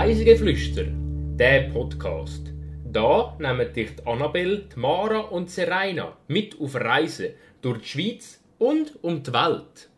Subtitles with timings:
[0.00, 0.84] Reisegeflüster,
[1.38, 2.54] der Podcast.
[2.90, 8.92] Da nehmen dich die Annabelle, Mara und Serena mit auf Reisen durch die Schweiz und
[9.02, 9.90] um die Welt.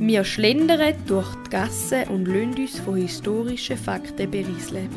[0.00, 4.88] Wir schlendern durch die Gassen und lassen uns von historischen Fakten berieseln.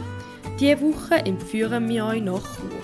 [0.60, 2.82] Diese Woche entführen wir euch nach Chur.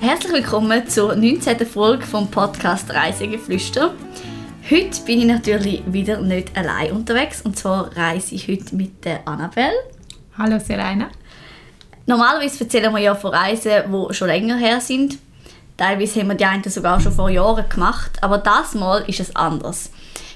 [0.00, 1.66] Herzlich willkommen zur 19.
[1.66, 3.94] Folge vom Podcast Reisegeflüster.
[4.70, 9.26] Heute bin ich natürlich wieder nicht allein unterwegs und zwar reise ich heute mit der
[9.26, 9.74] Annabelle.
[10.38, 11.08] Hallo Serena.
[12.06, 15.18] Normalerweise erzählen wir ja von Reisen, die schon länger her sind.
[15.76, 19.34] Teilweise haben wir die einen sogar schon vor Jahren gemacht, aber das Mal ist es
[19.34, 19.90] anders.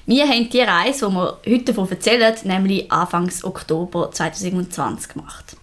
[0.06, 5.56] Wir haben die Reise, die wir heute davon erzählen, nämlich Anfang Oktober 2020 gemacht.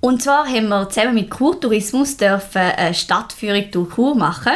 [0.00, 4.52] Und zwar haben wir zusammen mit Kurtourismus dürfen eine Stadtführung durch Kur machen.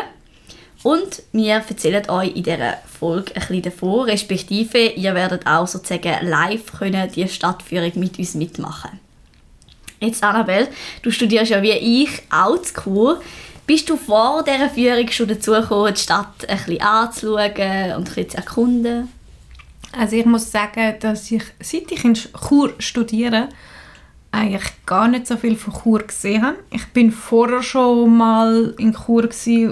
[0.84, 6.26] Und wir erzählen euch in dieser Folge ein bisschen davon, respektive ihr werdet auch sozusagen
[6.26, 9.00] live können die Stadtführung mit uns mitmachen.
[10.00, 10.68] Jetzt Annabelle,
[11.02, 13.22] du studierst ja wie ich auch zu Kur.
[13.66, 18.04] Bist du vor dieser Führung schon dazu gekommen, die Stadt ein bisschen anzuschauen und ein
[18.04, 19.08] bisschen zu erkunden?
[19.92, 23.48] Also ich muss sagen, dass ich, seit ich in Chur studiere,
[24.32, 26.56] eigentlich gar nicht so viel von Chur gesehen habe.
[26.70, 29.28] Ich bin vorher schon mal in Chur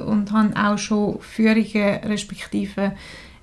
[0.06, 2.92] und habe auch schon Führungen respektive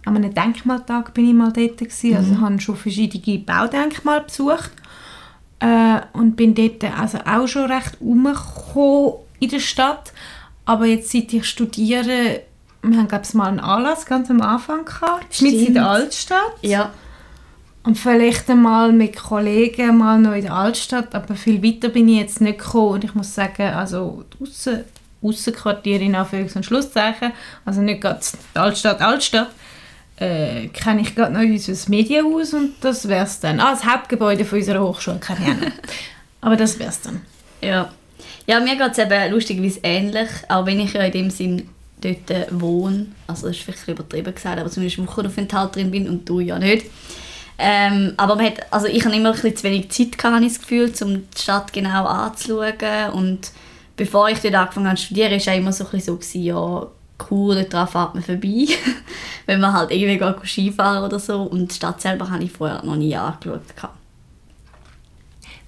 [0.05, 2.15] an einem Denkmaltag bin ich mal dort gewesen.
[2.15, 2.41] Also mhm.
[2.41, 4.71] habe schon verschiedene Baudenkmale besucht
[5.59, 10.13] äh, und bin dort also auch schon recht umgekommen in der Stadt.
[10.65, 12.41] Aber jetzt, seit ich studiere,
[12.81, 16.53] wir haben glaube ich mal einen Anlass ganz am Anfang gehabt, mit in der Altstadt.
[16.61, 16.91] Ja.
[17.88, 22.19] Und vielleicht einmal mit Kollegen mal noch in der Altstadt, aber viel weiter bin ich
[22.19, 22.95] jetzt nicht gekommen.
[22.95, 24.84] Und ich muss sagen, also Aussen,
[25.22, 27.31] Aussenquartier in Anführungs- und Schlusszeichen,
[27.63, 28.19] also nicht gerade
[28.53, 29.51] die Altstadt, Altstadt,
[30.17, 33.62] äh, kenne ich gerade noch unser Medienhaus und das wäre es dann.
[33.62, 35.72] Ah, das Hauptgebäude von unserer Hochschule kenne ich auch.
[36.41, 37.22] Aber das wäre es dann.
[37.62, 37.94] Ja.
[38.47, 41.69] Ja, mir geht es eben lustigerweise ähnlich, auch wenn ich ja in dem Sinn
[42.01, 43.06] dort wohne.
[43.28, 46.88] Also das ist vielleicht übertrieben gesagt, aber zumindest Wochenaufenthalt drin bin und du ja nicht.
[47.59, 50.59] Ähm, aber man hat, also ich habe immer ein bisschen zu wenig Zeit gehabt, das
[50.59, 53.12] Gefühl, um die Stadt genau anzuschauen.
[53.13, 53.51] Und
[53.95, 56.44] bevor ich dort angefangen habe zu studieren, war es immer so, ein bisschen so gewesen,
[56.44, 56.88] ja,
[57.31, 58.68] cool, dort fährt man vorbei.
[59.47, 61.44] Wenn man halt irgendwie geht Skifahren oder so.
[61.44, 63.62] Und die Stadt selber habe ich vorher noch nie angeschaut.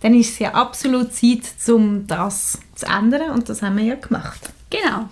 [0.02, 3.96] Dann ist es ja absolut Zeit, um das zu ändern und das haben wir ja
[3.96, 4.50] gemacht.
[4.70, 5.10] Genau.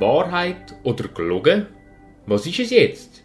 [0.00, 1.66] Wahrheit oder gelogen?
[2.26, 3.22] Was ist es jetzt?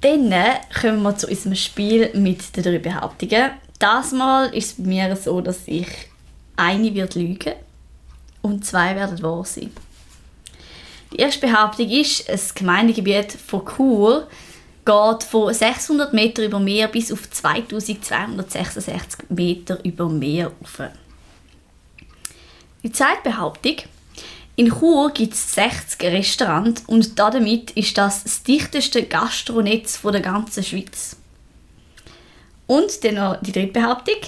[0.00, 0.32] Dann
[0.80, 3.50] kommen wir zu unserem Spiel mit den drei Behauptungen.
[3.78, 5.88] Das Mal ist es bei mir so, dass ich
[6.56, 7.54] eine wird lügen
[8.42, 9.70] und zwei werden wahr sein.
[11.12, 14.28] Die erste Behauptung ist, das Gemeindegebiet von Chur
[14.84, 20.80] geht von 600 Meter über Meer bis auf 2266 Meter über Meer auf.
[22.82, 23.76] Die zweite Behauptung.
[24.60, 30.62] In Chur gibt es 60 Restaurants und damit ist das das dichteste Gastronetz der ganzen
[30.62, 31.16] Schweiz.
[32.66, 34.20] Und dann noch die dritte Behauptung.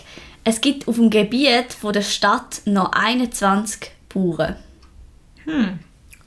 [0.43, 4.57] Es gibt auf dem Gebiet der Stadt noch 21 Bauern.
[5.45, 5.81] Hm,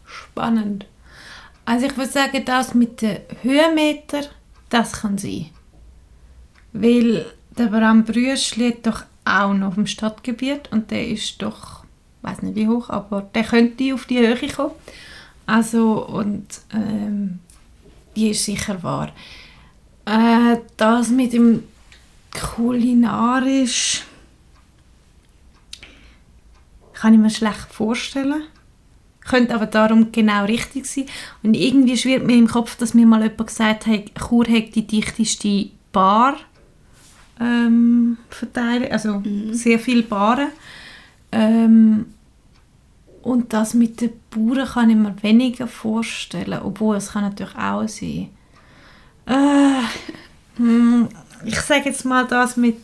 [0.06, 0.86] spannend.
[1.66, 4.22] Also ich würde sagen, das mit den Höhenmeter,
[4.70, 5.50] das kann sein.
[6.74, 7.26] Weil
[7.58, 11.75] der Bram Brüsch liegt doch auch noch auf dem Stadtgebiet und der ist doch,
[12.26, 14.74] weiß nicht wie hoch, aber der könnte auf die Höhe kommen.
[15.46, 17.40] Also und ähm,
[18.16, 19.12] die ist sicher wahr.
[20.06, 21.64] Äh, das mit dem
[22.34, 24.04] kulinarisch
[26.94, 28.44] kann ich mir schlecht vorstellen
[29.26, 31.06] könnte aber darum genau richtig sein.
[31.44, 34.88] Und irgendwie schwirrt mir im Kopf, dass mir mal jemand gesagt hat, Chur hat die
[34.88, 36.36] dichteste Bar
[37.40, 39.54] ähm, verteilt, also mhm.
[39.54, 40.50] sehr viele Baren.
[41.32, 42.06] Ähm,
[43.26, 47.88] und das mit den Bauern kann ich mir weniger vorstellen, obwohl es kann natürlich auch
[47.88, 48.30] sein.
[49.26, 51.10] Äh, hm,
[51.44, 52.78] ich sage jetzt mal, das mit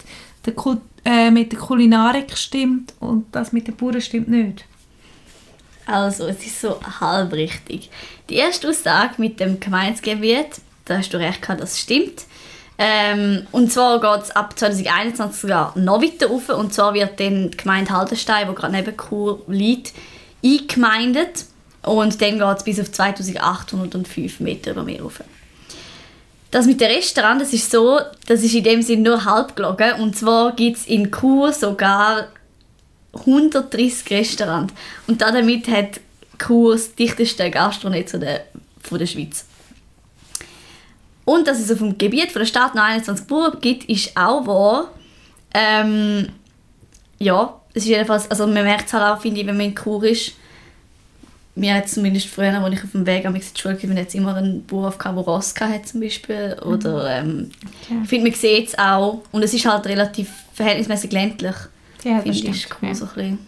[0.43, 4.65] der, Kult äh, mit der Kulinarik stimmt und das mit den Bauern stimmt nicht.
[5.85, 7.91] Also, es ist so halb richtig.
[8.27, 12.25] Die erste Aussage mit dem Gemeindegebiet, da hast du recht gehabt, das stimmt.
[12.79, 16.49] Ähm, und zwar geht es ab 2021 sogar noch weiter rauf.
[16.49, 19.93] Und zwar wird dann die Gemeinde Haldenstein, die gerade neben Chur liegt,
[20.43, 21.45] eingemeindet.
[21.83, 25.21] Und dann geht es bis auf 2805 Meter über Meer rauf.
[26.51, 29.93] Das mit dem Restaurant, das ist so, das ist in dem Sinne nur halb gelogen.
[30.01, 32.27] Und zwar gibt es in Chur sogar
[33.13, 34.73] 130 Restaurants.
[35.07, 36.01] Und damit hat
[36.37, 38.45] Chur das dichteste Gastronetz der,
[38.81, 39.45] von der Schweiz.
[41.23, 44.45] Und dass es auf dem Gebiet von der Stadt noch 21 Bauern gibt, ist auch
[44.45, 44.91] wahr.
[45.53, 46.29] Ähm,
[47.19, 49.75] ja, es ist jedenfalls, also man merkt es halt auch, finde ich, wenn man in
[49.75, 50.33] Chur ist.
[51.53, 54.15] Mir hat zumindest früher, als ich auf dem Weg am in die Schule kam, jetzt
[54.15, 56.57] immer einen Bauernhof gehabt, der Ross hat zum Beispiel.
[56.65, 57.51] Oder, ähm,
[57.83, 57.99] Okay.
[58.03, 59.21] Ich finde, man sieht es auch.
[59.33, 61.55] Und es ist halt relativ verhältnismäßig ländlich.
[62.03, 62.55] Ja, das finde ich, stimmt.
[62.55, 62.95] ist Chur Ja.
[62.95, 63.39] so ein bisschen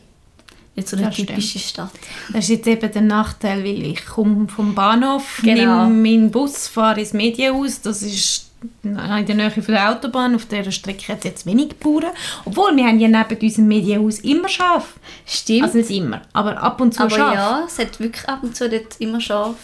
[0.76, 1.30] nicht so eine Das stimmt.
[1.30, 1.92] typische Stadt.
[2.34, 5.86] Das ist jetzt eben der Nachteil, weil ich komme vom Bahnhof, Genau.
[5.88, 7.80] nehme meinen Bus, fahre ins Medienhaus.
[7.82, 8.50] Das ist
[8.84, 10.36] in der Nähe von der Autobahn.
[10.36, 12.12] Auf dieser Strecke hat es jetzt wenig Bauern.
[12.46, 14.96] Obwohl, wir haben ja neben unserem Medienhaus immer Schaf.
[15.26, 15.64] Stimmt.
[15.64, 17.34] Also nicht immer, aber ab und zu aber Schaf.
[17.34, 19.56] ja, es hat wirklich ab und zu dort immer scharf.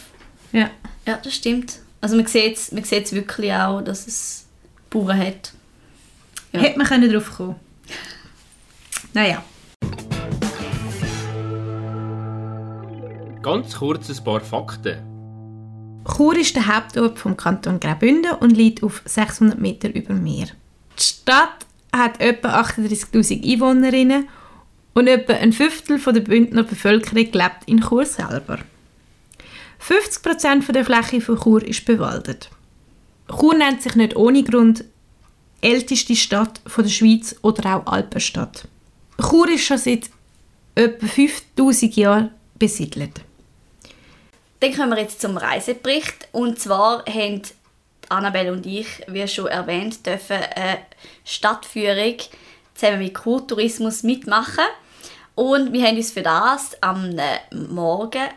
[0.51, 0.69] Ja.
[1.07, 1.79] Ja, das stimmt.
[2.01, 4.45] Also man sieht es man sieht's wirklich auch, dass es
[4.89, 5.53] Bauern hat.
[6.51, 6.61] Ja.
[6.61, 7.55] Hätte man können drauf kommen
[9.13, 9.43] Naja.
[13.41, 15.08] Ganz kurz ein paar Fakten.
[16.19, 20.47] Chur ist der Hauptort vom Kanton Graubünden und liegt auf 600 Meter über dem Meer.
[20.97, 24.27] Die Stadt hat etwa 38'000 Einwohnerinnen
[24.95, 28.59] und etwa ein Fünftel der Bündner Bevölkerung lebt in Chur selber.
[29.81, 32.49] 50% von der Fläche von Chur ist bewaldet.
[33.29, 34.83] Chur nennt sich nicht ohne Grund
[35.61, 38.67] älteste Stadt von der Schweiz oder auch Alpenstadt.
[39.21, 40.09] Chur ist schon seit
[40.75, 43.21] etwa 5000 Jahren besiedelt.
[44.59, 46.27] Dann kommen wir jetzt zum Reisebericht.
[46.31, 47.41] Und zwar haben
[48.09, 50.79] Annabelle und ich, wie schon erwähnt, dürfen eine
[51.23, 52.15] Stadtführung
[52.73, 54.65] zusammen mit Kurtourismus mitmachen.
[55.35, 57.15] Und wir haben uns für das am
[57.69, 58.27] Morgen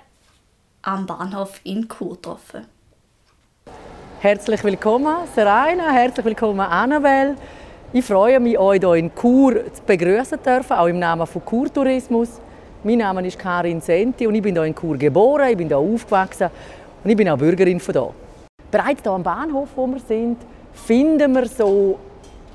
[0.82, 2.66] am Bahnhof in Chur getroffen.
[4.20, 5.90] Herzlich willkommen, Serena.
[5.90, 7.36] Herzlich willkommen, Annabelle.
[7.92, 11.72] Ich freue mich, euch hier in Chur zu begrüßen dürfen, auch im Namen von Chur
[11.72, 12.40] Tourismus.
[12.84, 15.78] Mein Name ist Karin Senti und ich bin hier in Chur geboren, ich bin hier
[15.78, 16.50] aufgewachsen
[17.04, 18.10] und ich bin auch Bürgerin von hier.
[18.72, 20.38] Bereits hier am Bahnhof, wo wir sind,
[20.72, 22.00] finden wir so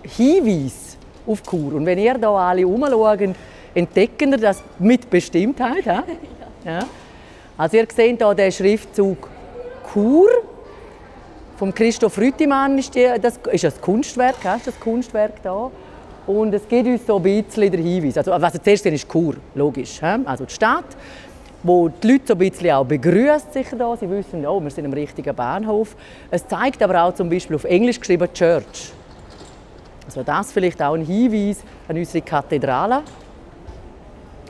[0.03, 1.75] Hinweise auf Chur.
[1.75, 3.35] Und wenn ihr hier alle herumschaut,
[3.74, 5.85] entdecken ihr das mit Bestimmtheit.
[5.85, 6.03] Ja?
[6.65, 6.80] Ja.
[7.57, 9.30] Also ihr seht hier den Schriftzug
[9.94, 10.30] Chur
[11.56, 15.71] vom Christoph Rüttimann ist die, das ist das Kunstwerk, hast du das Kunstwerk da?
[16.27, 18.18] Und es gibt uns so ein bisschen den Hinweis.
[18.18, 20.01] Also, was zuerst ist Chur, logisch.
[20.03, 20.85] Also die Stadt,
[21.63, 23.95] wo die Leute so ein bisschen auch begrüßt sich da.
[23.95, 25.95] Sie wissen, oh, wir sind am richtigen Bahnhof.
[26.29, 28.91] Es zeigt aber auch zum Beispiel auf Englisch geschrieben Church.
[30.06, 33.03] Also das vielleicht auch ein Hinweis an unsere Kathedrale.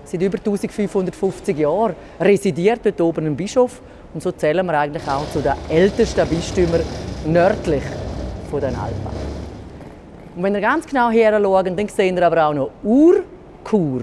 [0.03, 3.81] Seit über 1550 Jahren residiert dort oben ein Bischof
[4.13, 6.81] und so zählen wir eigentlich auch zu den ältesten Bistümern
[7.25, 7.83] nördlich
[8.50, 9.26] von den Alpen.
[10.37, 14.01] Und wenn ihr ganz genau her schaut, dann seht ihr aber auch noch Urkur.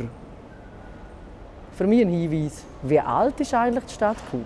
[1.76, 4.40] Für mich ein Hinweis, wie alt ist eigentlich die Stadt Chur?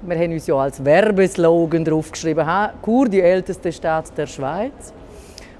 [0.00, 4.94] Wir haben uns ja als Werbeslogan draufgeschrieben, «Ha, Chur, die älteste Stadt der Schweiz.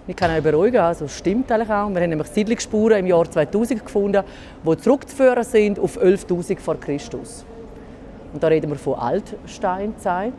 [0.06, 1.90] Ich kann euch beruhigen, also stimmt eigentlich auch.
[1.90, 4.24] Wir haben nämlich Siedlungsspuren im Jahr 2000 gefunden,
[4.64, 7.44] die zurückzuführen sind auf 11.000 vor Christus.
[8.32, 10.32] Und da reden wir von Altsteinzeit.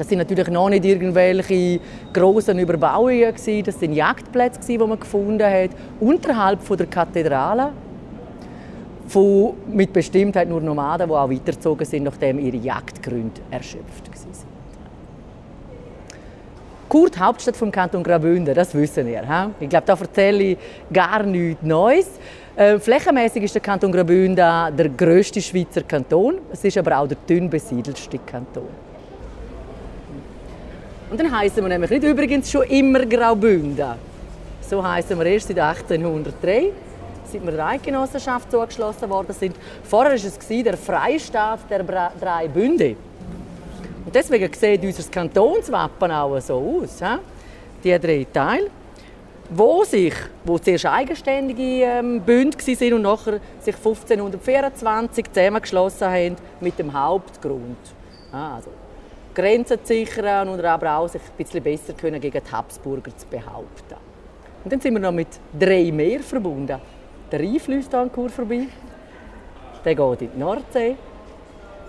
[0.00, 1.78] Das sind natürlich noch nicht irgendwelche
[2.14, 3.64] großen Überbauungen gewesen.
[3.64, 7.72] Das sind Jagdplätze, die man gefunden hat unterhalb der Kathedrale.
[9.08, 14.30] Von, mit Bestimmtheit nur Nomaden, die auch weitergezogen sind, nachdem ihre Jagdgründe erschöpft waren.
[16.88, 19.20] Kurt, Hauptstadt vom Kanton Graubünden, das wissen ihr.
[19.20, 19.64] He?
[19.64, 20.58] Ich glaube, da erzähle ich
[20.90, 22.08] gar nichts Neues.
[22.56, 26.38] Äh, flächenmäßig ist der Kanton Graubünden der grösste Schweizer Kanton.
[26.50, 28.89] Es ist aber auch der dünn besiedelste Kanton.
[31.10, 33.94] Und dann heißen wir nämlich nicht übrigens schon immer Graubünden.
[34.60, 36.70] So heißen wir erst seit 1803,
[37.24, 39.56] seit wir der Eidgenossenschaft zugeschlossen worden sind.
[39.82, 42.94] Vorher war es der Freistaat der Bra- drei Bünde.
[44.06, 47.00] Und deswegen sieht unser Kantonswappen auch so aus.
[47.00, 47.16] He?
[47.82, 48.68] Die drei Teile,
[49.50, 50.14] wo sich,
[50.44, 57.78] wo zuerst eigenständige ähm, Bünde waren und nachher sich 1524 zusammengeschlossen haben mit dem Hauptgrund.
[58.32, 58.70] Ah, also
[59.34, 63.26] Grenzen zu sichern und aber auch sich ein bisschen besser können gegen die Habsburger zu
[63.26, 63.96] behaupten.
[64.62, 66.78] Und dann sind wir noch mit drei Meer verbunden.
[67.30, 68.66] Der Rhein fließt an Chur vorbei,
[69.84, 70.96] der geht in die Nordsee,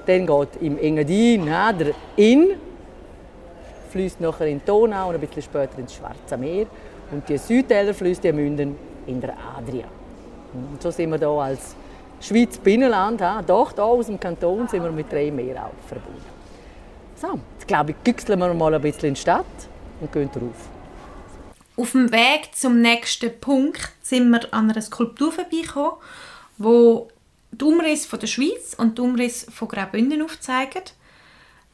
[0.05, 2.51] dann geht im Engadin ja, der Inn,
[3.89, 6.67] fließt nachher in die Donau und ein bisschen später ins Schwarze Meer.
[7.11, 9.87] Und die Südtäler fließen die münden in der Adria.
[10.53, 11.75] Und so sind wir hier als
[12.21, 16.30] Schweiz Binnenland, doch hier aus dem Kanton sind wir mit drei Meer auch verbunden.
[17.21, 19.45] So, jetzt glaube ich, güchseln wir mal ein bisschen in die Stadt
[19.99, 20.69] und gehen drauf.
[21.77, 25.99] Auf dem Weg zum nächsten Punkt sind wir an einer Skulptur vorbeigekommen,
[26.57, 27.09] wo
[27.51, 30.81] die Umrisse von der Schweiz und die Umrisse von Graubünden aufzeigen.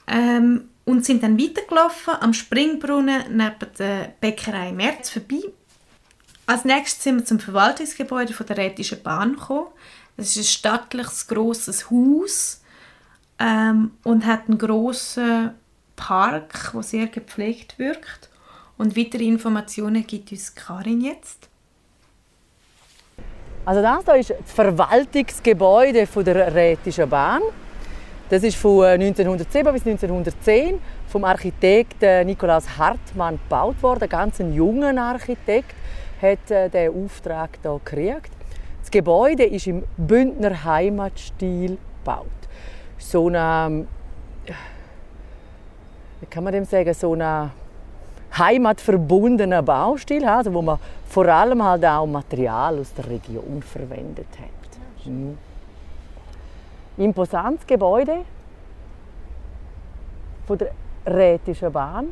[0.08, 5.44] Ähm, und sind dann weitergelaufen am Springbrunnen neben der Bäckerei Merz vorbei.
[6.46, 9.68] Als nächstes sind wir zum Verwaltungsgebäude von der Rätischen Bahn gekommen.
[10.16, 12.62] Das ist ein stattliches, grosses Haus
[13.40, 15.52] ähm, und hat einen grossen
[15.96, 18.30] Park, der sehr gepflegt wirkt.
[18.78, 21.50] Und weitere Informationen gibt uns Karin jetzt.
[23.66, 27.42] Also das hier ist das Verwaltungsgebäude der Rätischen Bahn.
[28.30, 34.04] Das ist von 1907 bis 1910 vom Architekten Nikolaus Hartmann gebaut worden.
[34.04, 35.74] Ein ganz junger Architekt
[36.22, 38.32] hat äh, den Auftrag hier gekriegt.
[38.82, 42.37] Das Gebäude ist im Bündner Heimatstil gebaut.
[42.98, 43.86] So eine,
[46.20, 47.52] wie kann man dem sagen, so ein
[48.38, 55.08] heimatverbundener Baustil, also wo man vor allem halt auch Material aus der Region verwendet hat.
[55.08, 55.38] Mhm
[56.98, 58.26] imposantes Gebäude
[60.46, 60.72] von der
[61.06, 62.08] Rätischen Bahn.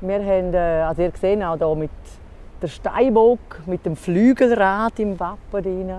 [0.00, 1.90] Wir haben, äh, also ihr seht auch hier mit
[2.60, 5.92] der Steinbock, mit dem Flügelrad im Wappen drin.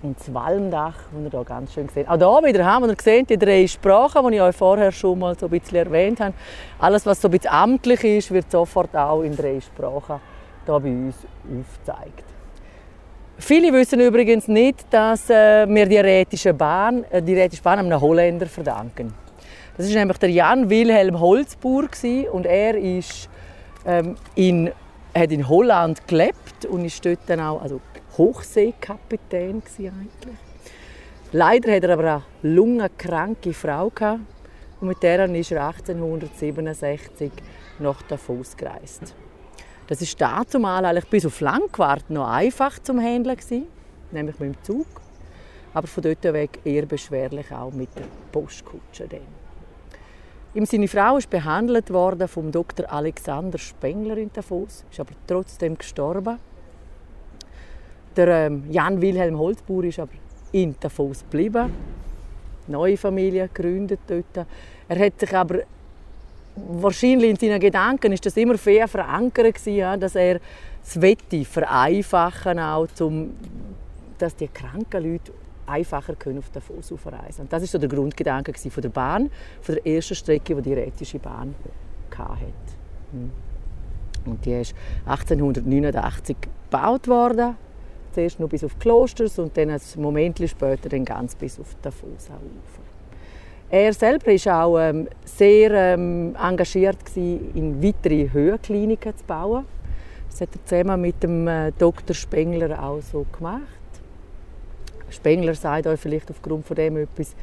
[0.00, 2.08] Das Walmdach, das ihr hier ganz schön seht.
[2.08, 5.36] Auch hier wieder haben wir gesehen, die drei Sprachen, die ich euch vorher schon mal
[5.36, 6.34] so ein bisschen erwähnt habe.
[6.78, 10.20] Alles, was so ein bisschen amtlich ist, wird sofort auch in drei Sprachen
[10.64, 12.24] hier bei uns aufgezeigt.
[13.38, 18.00] Viele wissen übrigens nicht, dass äh, wir die Rätische Bahn, äh, die Rätische Bahn einem
[18.00, 19.12] Holländer verdanken.
[19.76, 21.90] Das ist nämlich der Jan Wilhelm Holzburg
[22.32, 23.28] und er ist
[23.84, 24.70] ähm, in,
[25.16, 27.80] hat in Holland gelebt und ist dort dann auch also
[28.18, 30.36] Hochseekapitän eigentlich.
[31.32, 33.92] Leider hat er aber eine lungenkranke Frau
[34.80, 37.30] und mit der ist er 1867
[37.78, 39.14] nach Davos gereist.
[39.86, 43.38] Das ist dazumal eigentlich bis auf Langquart noch einfach zum Handeln
[44.10, 44.86] nämlich mit dem Zug.
[45.74, 49.06] Aber von dort weg eher beschwerlich auch mit der Postkutsche.
[49.06, 49.20] Dann.
[50.66, 52.90] seine Frau ist behandelt worden vom Dr.
[52.90, 56.38] Alexander Spengler in Davos, ist aber trotzdem gestorben.
[58.16, 60.12] Der ähm, Jan Wilhelm Holzbauer ist aber
[60.52, 61.72] in Davos geblieben,
[62.66, 64.46] neue Familie gegründet dort.
[64.88, 65.60] Er hat sich aber
[66.56, 70.40] wahrscheinlich in seinen Gedanken ist das immer fair verankert gewesen, dass er
[70.82, 73.34] das Wette vereinfachen auch, um,
[74.18, 75.32] dass die kranken Leute
[75.66, 79.74] einfacher können auf Davos aufreisen Und das ist so der Grundgedanke von der Bahn, von
[79.74, 81.54] der ersten Strecke, die die Rätische Bahn
[82.16, 82.42] hatte.
[83.12, 83.30] Hm.
[84.26, 84.74] Und die ist
[85.06, 86.36] 1889
[86.70, 87.56] gebaut worden.
[88.18, 92.02] Zuerst nur bis auf Klosters und dann ein Moment später dann ganz bis auf Davos
[92.26, 92.82] Ufer.
[93.70, 99.66] Er selber war auch ähm, sehr ähm, engagiert, gewesen, in weitere Höhenkliniken zu bauen.
[100.28, 102.12] Das hat er zusammen mit dem äh, Dr.
[102.12, 103.62] Spengler auch so gemacht.
[105.10, 107.36] Spengler sagt euch vielleicht aufgrund von dem etwas.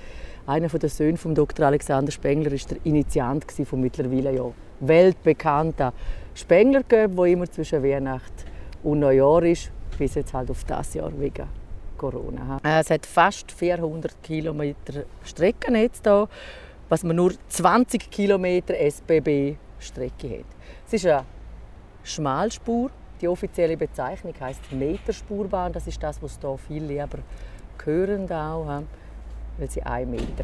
[0.45, 1.67] Einer der Söhne von Dr.
[1.67, 4.51] Alexander Spengler war der Initiant von mittlerweile ja
[4.81, 5.93] weltbekannten
[6.33, 6.83] Spengler
[7.15, 8.43] wo immer zwischen Weihnachten
[8.83, 11.47] und Neujahr ist, bis jetzt halt auf das Jahr wegen
[11.97, 12.59] Corona.
[12.63, 16.27] Äh, es hat fast 400 Kilometer Streckennetz hier,
[16.89, 20.45] was man nur 20 Kilometer SBB-Strecke hat.
[20.87, 21.25] Es ist eine
[22.03, 22.91] Schmalspur.
[23.21, 25.71] Die offizielle Bezeichnung heißt Meterspurbahn.
[25.71, 27.19] Das ist das, was hier viel lieber
[27.83, 28.83] hören, auch,
[29.57, 30.43] weil sie 1 Meter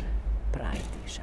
[0.52, 1.22] breit ist.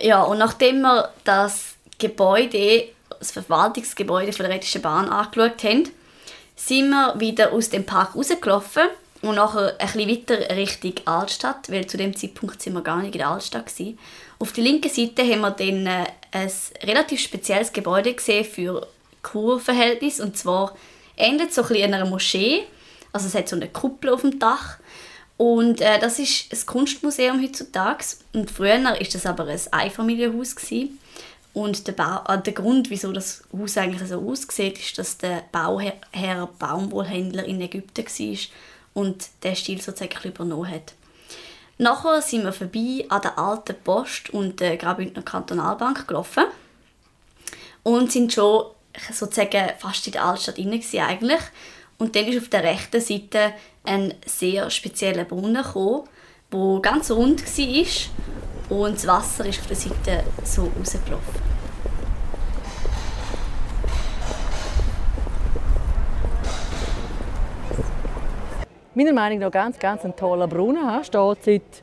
[0.00, 5.90] Ja, und nachdem wir das Gebäude, das Verwaltungsgebäude der Rätischen Bahn angeschaut haben,
[6.66, 8.82] sind wir wieder aus dem Park rausgelaufen
[9.22, 13.14] und nachher ein bisschen weiter Richtung Altstadt, weil zu dem Zeitpunkt sind wir gar nicht
[13.14, 13.98] in der Altstadt gewesen.
[14.38, 16.50] Auf der linken Seite haben wir dann äh, ein
[16.82, 18.86] relativ spezielles Gebäude gesehen für
[19.22, 20.76] Kurverhältnis und zwar
[21.16, 22.64] ähnelt so ein bisschen einer Moschee.
[23.12, 24.78] Also es hat so eine Kuppel auf dem Dach
[25.36, 30.98] und äh, das ist ein Kunstmuseum heutzutage und früher war das aber ein Einfamilienhaus gewesen.
[31.52, 35.44] Und der, Bau, äh, der Grund, wieso das Haus eigentlich so aussieht, ist, dass der
[35.50, 38.38] Bauherr Baumwollhändler in Ägypten war
[38.94, 40.94] und den Stil sozusagen übernommen hat.
[41.78, 46.44] Nachher sind wir vorbei an der alten Post und der Graubündner Kantonalbank gelaufen
[47.82, 48.66] und sind schon
[49.10, 51.40] sozusagen fast in der Altstadt inne eigentlich.
[51.98, 53.54] Und dann ist auf der rechten Seite
[53.84, 56.08] ein sehr spezieller Brunnen gekommen,
[56.52, 57.84] der ganz rund war
[58.70, 61.50] und das Wasser ist auf der Seite so rausgelaufen.
[68.94, 71.02] meiner Meinung nach ganz, ganz ein toller Brunnen.
[71.04, 71.82] Steht seit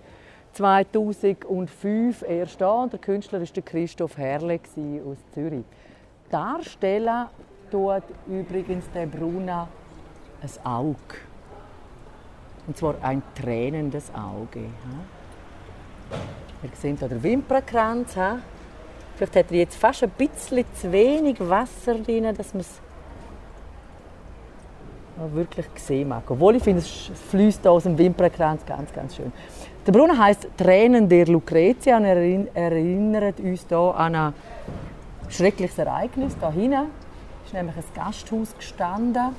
[0.53, 4.59] 2005 erst und der Künstler war Christoph Herle
[5.03, 5.63] aus Zürich.
[6.29, 7.25] Darstellen
[7.71, 9.67] tut übrigens der Bruna
[10.41, 10.97] ein Auge.
[12.67, 14.65] Und zwar ein tränendes Auge.
[16.63, 18.13] Ihr seht hier den Wimpernkranz.
[19.15, 22.81] Vielleicht hat er jetzt fast ein bisschen zu wenig Wasser drin, dass man es
[25.33, 26.23] wirklich sehen mag.
[26.29, 29.31] Obwohl ich finde, es fließt aus dem Wimpernkranz ganz, ganz schön.
[29.85, 32.17] Der Brunnen heißt Tränen der Lucretia und er
[32.55, 34.33] erinnert uns hier an ein
[35.29, 36.35] schreckliches Ereignis.
[36.39, 36.87] Da hinten
[37.45, 39.35] ist nämlich ein Gasthaus gestanden.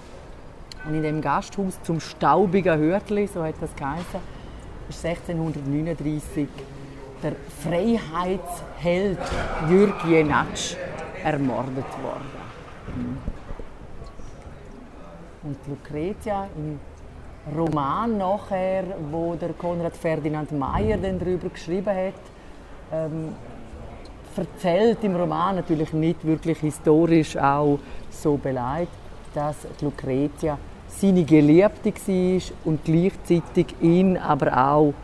[0.87, 4.21] Und in dem Gasthaus zum staubigen Hörtli, so hat das geheißen,
[4.89, 6.49] ist 1639
[7.23, 7.33] der
[7.63, 9.19] Freiheitsheld
[9.69, 10.77] Jürg Jenatsch
[11.25, 12.31] ermordet worden.
[12.95, 13.19] Hm.
[15.43, 16.79] Und Lucretia im
[17.57, 22.15] Roman nachher, wo der Konrad Ferdinand Meyer darüber geschrieben hat,
[22.93, 23.35] ähm,
[24.37, 27.79] erzählt im Roman natürlich nicht wirklich historisch auch
[28.11, 28.93] so beleidigt,
[29.35, 34.95] dass Lucretia seine Geliebte war und gleichzeitig ihn aber auch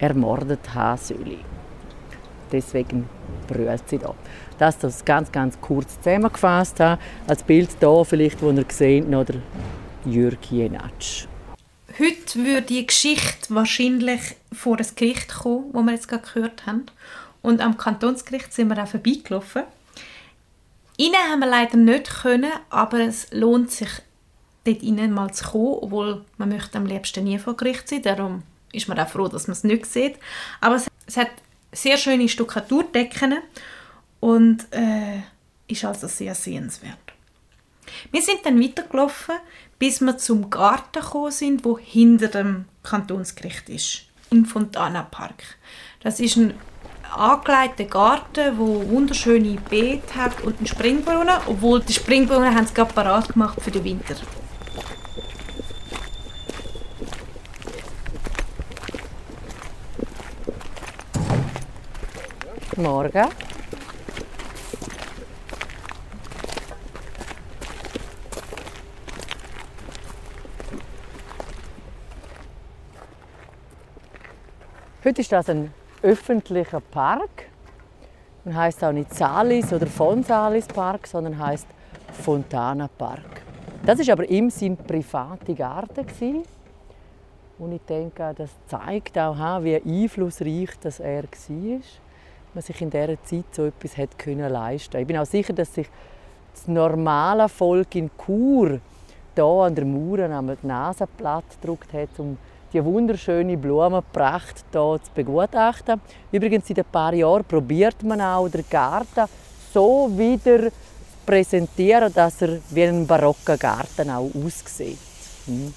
[0.00, 1.38] ermordet haben soll.
[2.50, 3.08] Deswegen
[3.46, 4.14] brüllt sie da.
[4.58, 7.00] Das das ganz, ganz kurz zusammengefasst habe.
[7.26, 9.36] Als Bild hier vielleicht, wo ihr seht, noch der
[10.04, 11.26] Jürg Jenatsch.
[11.98, 14.20] Heute würde die Geschichte wahrscheinlich
[14.52, 16.86] vor das Gericht kommen, wo wir jetzt gerade gehört haben.
[17.42, 19.62] Und am Kantonsgericht sind wir auch vorbeigelaufen.
[20.96, 23.88] Innen haben wir leider nicht können, aber es lohnt sich,
[24.64, 28.02] dort innen mal zu kommen, obwohl man möchte am liebsten nie vor Gericht sein.
[28.02, 30.16] Darum ist man auch froh, dass man es nicht sieht.
[30.60, 31.30] Aber es, es hat
[31.72, 33.38] sehr schöne Stuckaturdecken
[34.20, 35.20] und äh,
[35.68, 36.98] ist also sehr sehenswert.
[38.10, 39.36] Wir sind dann weitergelaufen,
[39.78, 45.42] bis wir zum Garten gekommen sind, wo hinter dem Kantonsgericht ist, im Fontana Park.
[46.00, 46.54] Das ist ein
[47.16, 52.92] angelegter Garten, wo wunderschöne Beete hat und einen Springbrunnen, obwohl die Springbrunnen haben es gerade
[52.92, 54.14] parat gemacht für den Winter.
[62.80, 63.28] Morgen.
[75.04, 77.28] Heute ist das ein öffentlicher Park
[78.44, 81.66] und heißt auch nicht Salis oder von Salis Park, sondern heißt
[82.22, 83.42] Fontana Park.
[83.84, 86.06] Das ist aber im Sinn private Garten
[87.58, 91.80] und ich denke, das zeigt auch, wie einflussreich das er war,
[92.54, 95.00] man sich in dieser Zeit so etwas hat können leisten.
[95.00, 95.88] Ich bin auch sicher, dass sich
[96.52, 98.80] das normale Volk in Chur
[99.34, 100.28] hier an der Mauer
[100.62, 102.36] die Nase platt gedruckt hat, um
[102.72, 106.00] die wunderschöne Blumenpracht hier zu begutachten.
[106.30, 109.26] Übrigens, seit ein paar Jahren probiert man auch den Garten
[109.72, 110.72] so wieder zu
[111.26, 114.98] präsentieren, dass er wie ein barocker Garten auch aussieht.
[115.46, 115.72] Hm.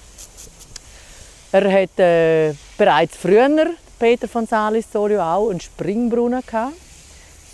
[1.51, 3.67] Er hat äh, bereits früher,
[3.99, 6.73] Peter von Salis Sorio, auch einen Springbrunnen gehabt.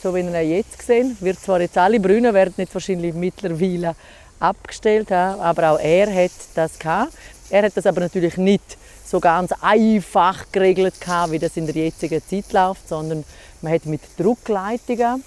[0.02, 3.95] So wie ihr ihn jetzt gesehen wird zwar jetzt alle Brunnen werden jetzt wahrscheinlich mittlerweile
[4.39, 7.13] abgestellt haben, aber auch er hat das gehabt.
[7.49, 10.95] Er hat das aber natürlich nicht so ganz einfach geregelt,
[11.30, 13.25] wie das in der jetzigen Zeit läuft, sondern
[13.62, 15.23] man hat mit Druckleitungen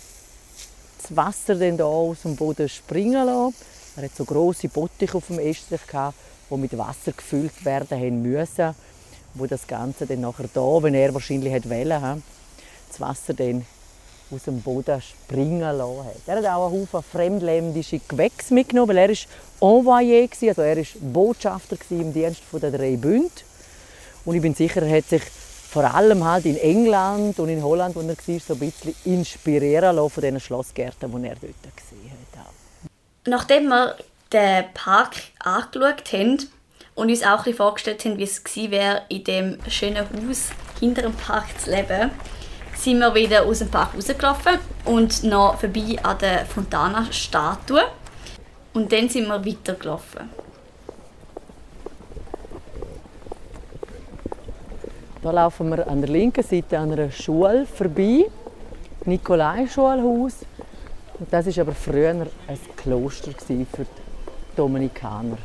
[1.03, 3.55] das Wasser dann da aus dem Boden springen lassen.
[3.97, 5.81] Er hat so große Bottiche auf dem Estrich
[6.51, 8.75] die mit Wasser gefüllt werden müssen,
[9.35, 12.23] wo das Ganze dann nachher da, wenn er wahrscheinlich hat wollen,
[12.89, 13.65] das Wasser dann
[14.31, 16.17] aus dem Boden springen lassen hat.
[16.27, 19.29] Er hat auch einen Haufen fremdländische Gewächse mitgenommen, weil er ist
[19.61, 23.31] Envoyé, also er ist Botschafter im Dienst der drei Bünde.
[24.25, 25.23] Und ich bin sicher, er hat sich
[25.71, 29.97] vor allem halt in England und in Holland, wo er war, so ein bisschen inspirieren
[29.97, 32.47] lassen von diesen Schlossgärten, die er dort gesehen hat.
[33.27, 33.97] Nachdem wir
[34.33, 36.39] den Park angeschaut haben
[36.95, 40.51] und uns auch ein vorgestellt haben, wie es gewesen wäre, in dem schönen Haus
[40.81, 42.11] hinter dem Park zu leben,
[42.75, 47.83] sind wir wieder aus dem Park rausgelaufen und noch vorbei an der Fontana-Statue.
[48.75, 50.31] Und dann sind wir weitergelaufen.
[55.23, 58.25] Da laufen wir an der linken Seite an einer Schule vorbei,
[59.05, 60.39] Nikolai-Schulhaus.
[61.31, 63.67] Das ist aber früher ein Kloster für die
[64.57, 65.39] Dominikaner.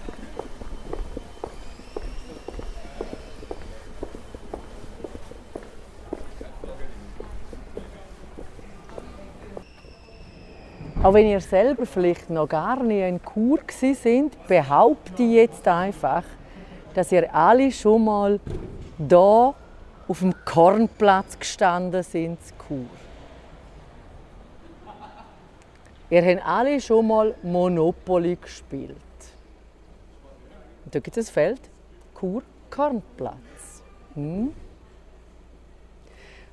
[11.03, 16.23] Auch wenn ihr selber vielleicht noch gar nicht in Kur sind, behaupte ich jetzt einfach,
[16.95, 18.39] dass ihr alle schon mal
[18.97, 19.53] hier
[20.07, 22.85] auf dem Kornplatz gestanden sind in Chur.
[26.09, 28.95] Ihr habt alle schon mal Monopoly gespielt.
[30.83, 31.61] Und da gibt es ein Feld,
[32.19, 33.83] Chur Kornplatz.
[34.15, 34.51] Hm?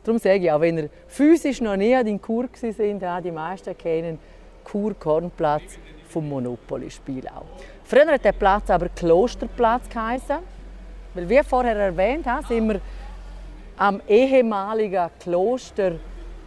[0.03, 4.19] Darum sage ich, auch wenn ihr physisch noch nie in Chur sind, die meisten kennen
[4.65, 7.47] Chur Kornplatz vom Monopoly-Spiel auch.
[7.85, 10.39] Früher hat der Platz aber Klosterplatz geheißen,
[11.15, 12.81] weil wie vorher erwähnt habe, sind wir
[13.77, 15.93] am ehemaligen Kloster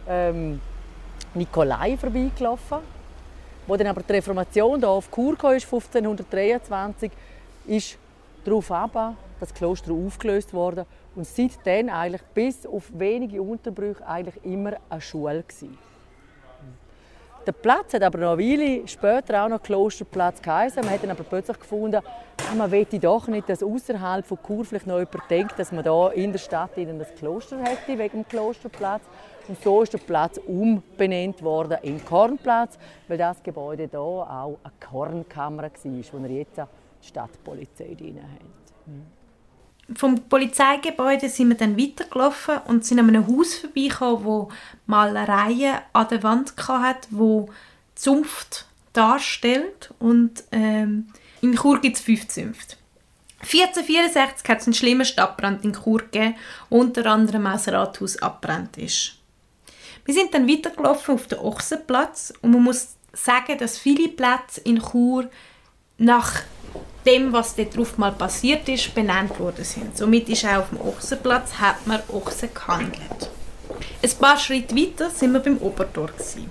[0.08, 0.60] ähm,
[1.34, 2.78] Nikolai vorbeigelaufen.
[3.66, 7.12] Wo dann aber die Reformation hier auf Chur kam, 1523,
[7.66, 7.98] ist
[8.44, 14.72] darauf ab, das Kloster aufgelöst worden und seitdem eigentlich bis auf wenige Unterbrüche eigentlich immer
[14.88, 15.76] eine Schule gewesen.
[17.48, 20.84] Der Platz hat aber noch eine Weile später auch noch Klosterplatz geheißen.
[20.84, 24.66] Man hat dann aber plötzlich gefunden, ah, man möchte doch nicht, dass außerhalb von Chur
[24.66, 28.28] vielleicht noch jemand denkt, dass man da in der Stadt das Kloster hätte wegen dem
[28.28, 29.00] Klosterplatz.
[29.48, 34.72] Und so ist der Platz umbenannt worden in Kornplatz, weil das Gebäude hier auch eine
[34.78, 35.70] Kornkammer war,
[36.12, 39.17] wo wir jetzt die Stadtpolizei drin haben.
[39.94, 44.48] Vom Polizeigebäude sind wir dann weitergelaufen und sind an einem Haus vorbeigekommen, wo
[44.86, 47.48] Malereien an der Wand hatte, wo
[47.94, 49.94] Zunft darstellt.
[49.98, 51.08] Und ähm,
[51.40, 52.76] in Chur gibt es fünf Zünfte.
[53.40, 56.34] 1464 hat es einen schlimmen Stadtbrand in Chur gegeben,
[56.68, 59.14] unter anderem auch das Rathaus abbrennt ist.
[60.04, 64.82] Wir sind dann weitergelaufen auf den Ochsenplatz und man muss sagen, dass viele Plätze in
[64.82, 65.30] Chur
[65.98, 66.42] nach
[67.08, 69.96] dem, was dort drauf mal passiert ist, benannt worden sind.
[69.96, 73.30] Somit ist auch auf dem Ochsenplatz hat man Ochsen gehandelt.
[74.02, 76.08] Ein paar Schritte weiter sind wir beim Obertor.
[76.08, 76.50] Gewesen.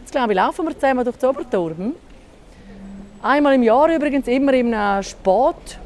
[0.00, 1.70] Jetzt glaube ich, laufen wir zusammen durch das Obertor.
[1.70, 1.94] Hm?
[3.22, 5.78] Einmal im Jahr übrigens, immer im Sport,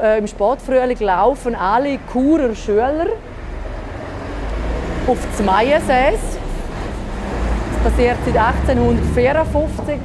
[0.00, 3.08] äh, im Sportfrühling laufen alle Churer Schüler
[5.06, 6.20] auf das Maiensäß.
[7.72, 9.98] Das passiert seit 1854,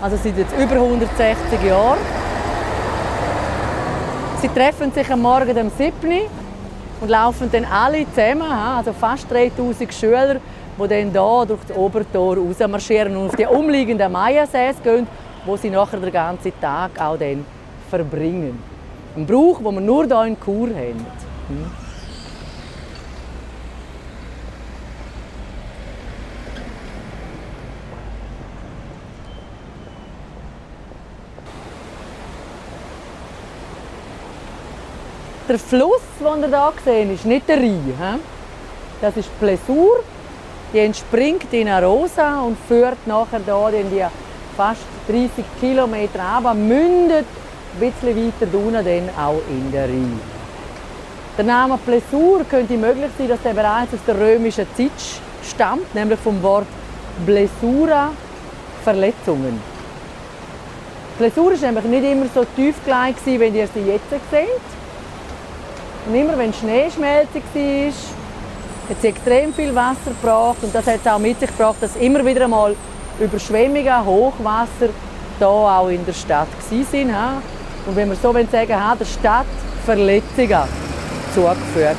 [0.00, 1.98] also seit jetzt über 160 Jahren.
[4.40, 5.92] Sie treffen sich am Morgen am 7.
[7.00, 10.36] und laufen dann alle zusammen, also fast 3000 Schüler,
[10.78, 15.06] die dann hier durch das Obertor rausmarschieren und auf die umliegenden Maiensäß gehen,
[15.46, 17.44] wo sie nachher den ganzen Tag auch dann
[17.88, 18.62] verbringen.
[19.16, 21.06] Ein Brauch, den wir nur hier in Chur haben.
[35.46, 38.18] Der Fluss, den ihr hier seht, ist nicht der Rhein.
[39.02, 40.02] Das ist die Plessur.
[40.72, 44.04] Die entspringt in Arosa und führt nachher hier in die
[44.56, 47.26] fast 30 Kilometer runter, mündet
[47.74, 50.18] ein bisschen weiter unten auch in der Rhein.
[51.36, 54.92] Der Name Plessur könnte möglich sein, dass er bereits aus der römischen Zeit
[55.46, 56.66] stammt, nämlich vom Wort
[57.26, 58.12] Blessura,
[58.82, 59.60] Verletzungen.
[61.18, 64.83] Plessur war nämlich nicht immer so tiefgelegt, wie ihr sie jetzt seht.
[66.06, 67.92] Und immer wenn Schneeschmelze war,
[68.90, 72.24] hat sie extrem viel Wasser gebracht und das hat auch mit sich gebracht, dass immer
[72.24, 72.76] wieder einmal
[73.18, 74.90] Überschwemmungen, Hochwasser
[75.38, 77.42] hier auch in der Stadt waren.
[77.86, 79.46] Und wenn wir so sagen, hat der Stadt
[79.84, 80.62] Verletzungen
[81.34, 81.96] zugeführt.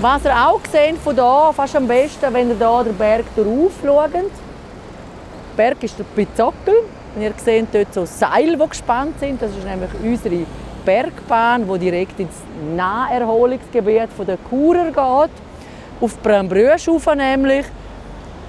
[0.00, 3.72] Was ihr auch seht von hier, fast am besten, wenn ihr hier den Berg drauf
[3.84, 4.12] schaut.
[4.14, 4.22] Der
[5.56, 6.74] Berg ist der Pizockel.
[7.14, 9.40] Und ihr seht dort so Seile, die gespannt sind.
[9.40, 10.44] Das ist nämlich unsere
[10.84, 12.42] Bergbahn, die direkt ins
[12.74, 15.30] Naherholungsgebiet der Churer geht.
[16.00, 17.66] Auf Brambrüsch nämlich.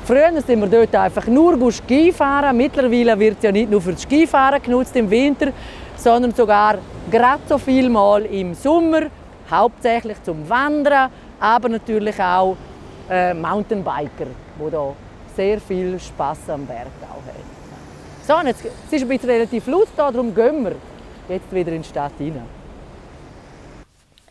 [0.06, 2.58] Früher sind wir dort einfach nur Skifahren.
[2.58, 5.54] Mittlerweile wird es ja nicht nur für das Skifahren genutzt im Winter,
[5.96, 6.78] sondern sogar
[7.10, 9.04] gerade so viel mal im Sommer,
[9.50, 12.58] hauptsächlich zum Wandern, aber natürlich auch
[13.10, 14.28] äh, Mountainbiker,
[14.60, 14.94] die da
[15.36, 17.24] sehr viel Spaß am Berg haben.
[18.26, 20.76] So, jetzt, es ist ein bisschen relativ laut da, darum gehen wir
[21.30, 22.46] jetzt wieder in die Stadt hinein.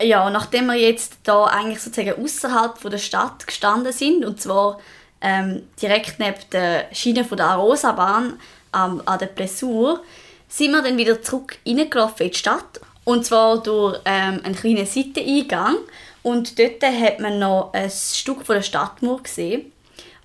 [0.01, 4.79] Ja, nachdem wir jetzt da eigentlich sozusagen außerhalb der Stadt gestanden sind und zwar
[5.21, 8.39] ähm, direkt neben der Schiene der Arosa-Bahn
[8.75, 10.01] ähm, an der Plessur,
[10.49, 12.81] sind wir dann wieder zurück in die Stadt.
[13.05, 15.77] Und zwar durch ähm, einen kleinen Seiteneingang.
[16.21, 19.71] Und dort hat man noch ein Stück von der Stadtmauer gesehen.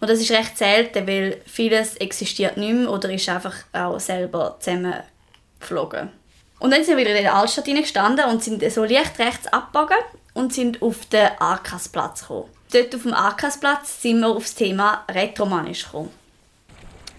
[0.00, 4.56] Und das ist recht selten, weil vieles existiert nicht mehr oder ist einfach auch selber
[4.60, 6.10] zusammengeflogen.
[6.58, 9.96] Und dann sind wir wieder in der Altstadt gestanden und sind so leicht rechts abgebogen
[10.34, 12.50] und sind auf den Arkasplatz gekommen.
[12.72, 16.10] Dort auf dem Arkasplatz sind wir auf das Thema Rätoromanisch gekommen.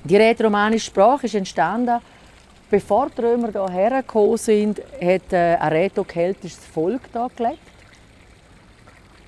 [0.03, 1.99] Die rätoromanische Sprache ist entstanden,
[2.69, 7.59] bevor die Römer hierher gekommen sind, hat äh, ein rätokeltisches Volk hier gelebt.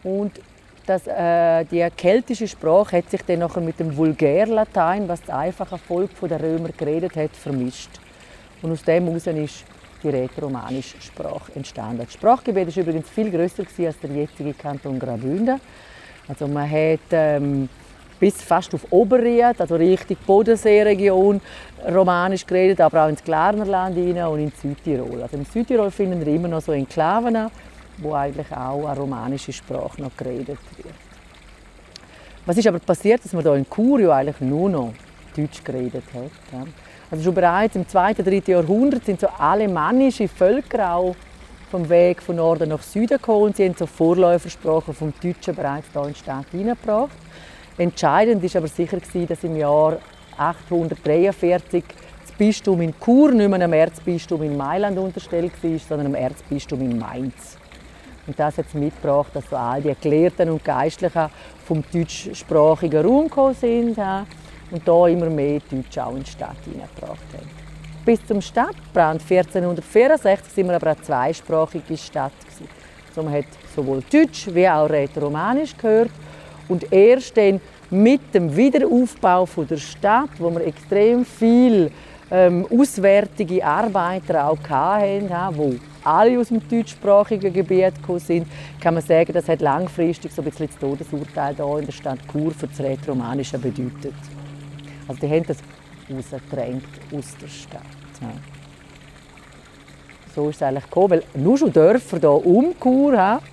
[0.04, 0.40] Und
[0.86, 5.78] das, äh, die keltische Sprache hat sich dann nachher mit dem Vulgärlatein, was das einfache
[5.78, 7.92] Volk der Römer geredet hat, vermischt.
[8.62, 9.64] Und aus dem heraus ist
[10.04, 12.00] die rätoromanische Sprache entstanden.
[12.00, 15.60] Das Sprachgebiet war übrigens viel grösser als der jetzige Kanton Graubünden.
[16.28, 17.70] Also man hat ähm,
[18.20, 21.42] bis fast auf Oberried, also Richtung Bodenseeregion,
[21.92, 25.24] romanisch geredet, aber auch ins Glarnerland und in Südtirol.
[25.24, 27.50] Also in Südtirol finden wir immer noch so Enklaven,
[27.98, 30.94] wo eigentlich auch eine romanische Sprache noch geredet wird.
[32.46, 34.94] Was ist aber passiert, dass man hier in Curio eigentlich nur noch
[35.36, 36.68] Deutsch geredet hat?
[37.12, 38.16] Also bereits im 2.
[38.20, 38.42] und 3.
[38.54, 41.14] Jahrhundert sind so alemannische Völker auch
[41.70, 45.88] vom Weg von Norden nach Süden gekommen und sie haben so Vorläufersprachen vom Deutschen bereits
[45.92, 47.12] hier in die Stadt hineingebracht.
[47.78, 48.98] Entscheidend ist aber sicher
[49.28, 49.98] dass im Jahr
[50.38, 51.84] 843
[52.22, 56.80] das Bistum in Chur nicht mehr einem Erzbistum in Mailand unterstellt war, sondern einem Erzbistum
[56.80, 57.58] in Mainz.
[58.26, 61.30] Und das hat mitgebracht, dass so all die Gelehrten und Geistlichen
[61.66, 63.98] vom deutschsprachigen Raum gekommen sind
[64.72, 67.50] und da immer mehr Deutsch auch in die Stadt hineingebracht haben.
[68.04, 72.32] Bis zum Stadtbrand 1464 sind wir aber eine zweisprachige Stadt.
[73.10, 76.12] Also man hat sowohl Deutsch wie auch Rätoromanisch gehört.
[76.68, 77.60] Und erst dann
[77.92, 81.92] mit dem Wiederaufbau der Stadt, wo wir extrem viel
[82.32, 88.48] ähm, auswärtige Arbeiter auch hatten, die alle aus dem deutschsprachigen Gebiet gekommen sind,
[88.80, 92.20] kann man sagen, das hat langfristig so ein bisschen das Todesurteil hier in der Stadt
[92.32, 94.14] Chur für das Rätoromanische bedeutet.
[95.08, 95.58] Also die haben das
[96.10, 97.82] rausgedrängt aus der Stadt.
[98.22, 98.32] Ja.
[100.36, 103.46] So ist es eigentlich gekommen, weil nur schon Dörfer hier um Chur haben,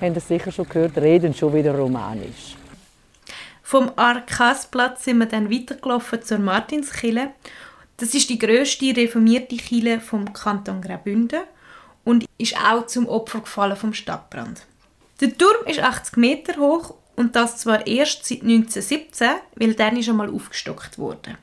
[0.00, 2.56] haben das sicher schon gehört, reden schon wieder Romanisch.
[3.62, 7.30] Vom Arkasplatz sind wir dann weitergelaufen zur Martinskille
[8.02, 11.42] das ist die grösste reformierte Kirche vom Kanton Graubünden
[12.02, 14.66] und ist auch zum Opfer gefallen vom Stadtbrand.
[15.20, 20.08] Der Turm ist 80 Meter hoch und das zwar erst seit 1917, weil dann ist
[20.08, 21.36] einmal aufgestockt wurde.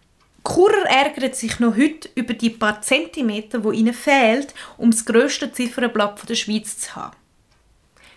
[0.43, 5.51] Churer ärgert sich noch heute über die paar Zentimeter, wo ihnen fehlt, um das grösste
[5.51, 7.15] Ziffernblatt der Schweiz zu haben.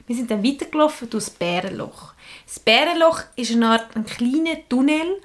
[0.06, 2.14] Wir sind dann weitergelaufen durch das Bärenloch.
[2.46, 5.20] Das Bärenloch ist eine Art ein kleiner Tunnel,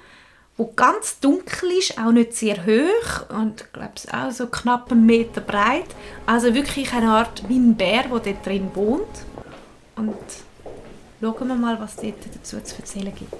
[0.56, 5.40] wo ganz dunkel ist, auch nicht sehr hoch und glaube auch so knapp einen Meter
[5.40, 5.86] breit.
[6.26, 9.06] Also wirklich eine Art wie ein Bär, der dort drin wohnt.
[9.96, 10.16] Und
[11.20, 13.34] schauen wir mal, was dort dazu zu erzählen gibt.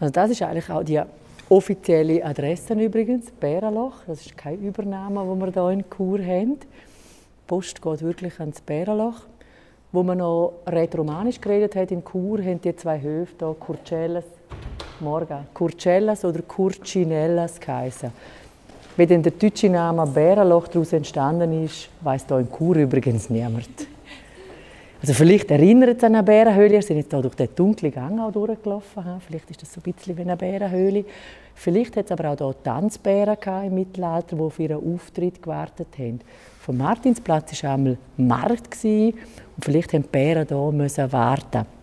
[0.00, 1.00] Also das ist eigentlich auch die
[1.50, 4.02] offizielle Adresse übrigens, Bärenloch.
[4.06, 6.58] Das ist kein Übernahme, wo wir hier in Chur haben.
[7.46, 9.26] Post geht wirklich ans Bärenloch.
[9.92, 14.24] Wo man noch rätoromanisch geredet hat in Chur, haben die zwei Höfe hier, Curcellas,
[15.00, 18.10] Morga, Curcellas oder Curcinellas geheißen.
[18.96, 23.68] Wie denn der deutsche Name Bärenloch daraus entstanden ist, weiß hier in Chur übrigens niemand.
[25.00, 26.72] Also vielleicht erinnert es an eine Bärenhöhle.
[26.72, 29.02] Wir sind jetzt hier durch den dunklen Gang auch durchgelaufen.
[29.26, 31.06] Vielleicht ist das so ein bisschen wie eine Bärenhöhle.
[31.54, 36.20] Vielleicht hat es aber auch hier Tanzbären im Mittelalter, die auf ihren Auftritt gewartet haben.
[36.60, 39.14] Vom Martinsplatz war einmal Markt und
[39.64, 41.79] vielleicht mussten die Bären hier warten.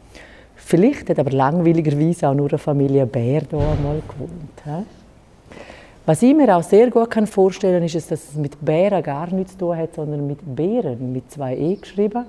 [0.67, 4.85] Vielleicht hat aber langweiligerweise auch nur eine Familie Bär hier einmal gewohnt.
[6.05, 9.53] Was ich mir auch sehr gut vorstellen kann, ist, dass es mit Bären gar nichts
[9.53, 12.25] zu tun hat, sondern mit Bären, mit zwei E geschrieben,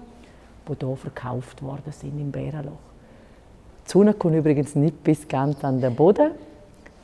[0.68, 2.78] die hier verkauft worden sind im Bärenloch.
[3.84, 6.30] Die Sonne kommt übrigens nicht bis ganz an den Boden.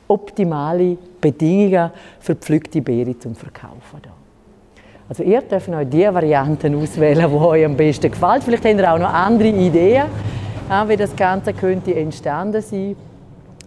[0.07, 3.99] Optimale Bedingungen für gepflückte Beeren zum Verkaufen.
[4.01, 4.11] Hier.
[5.09, 8.45] Also ihr dürft euch die Varianten auswählen, die euch am besten gefällt.
[8.45, 10.05] Vielleicht habt ihr auch noch andere Ideen,
[10.67, 12.95] wie das Ganze könnte entstanden sein.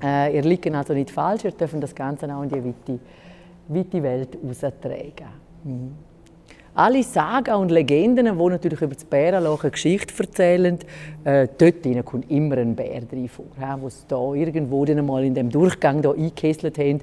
[0.03, 2.99] Äh, ihr liegt also nicht falsch, ihr dürft das Ganze auch in die weite,
[3.69, 5.29] weite Welt heraustragen.
[5.65, 5.95] Mhm.
[6.75, 10.79] Alle Sagen und Legenden, die natürlich über das Bärenloch eine Geschichte erzählen,
[11.25, 15.25] äh, dort kommt immer ein Bär drin vor, ja, wo sie da irgendwo dann mal
[15.25, 17.01] in dem Durchgang da eingekesselt haben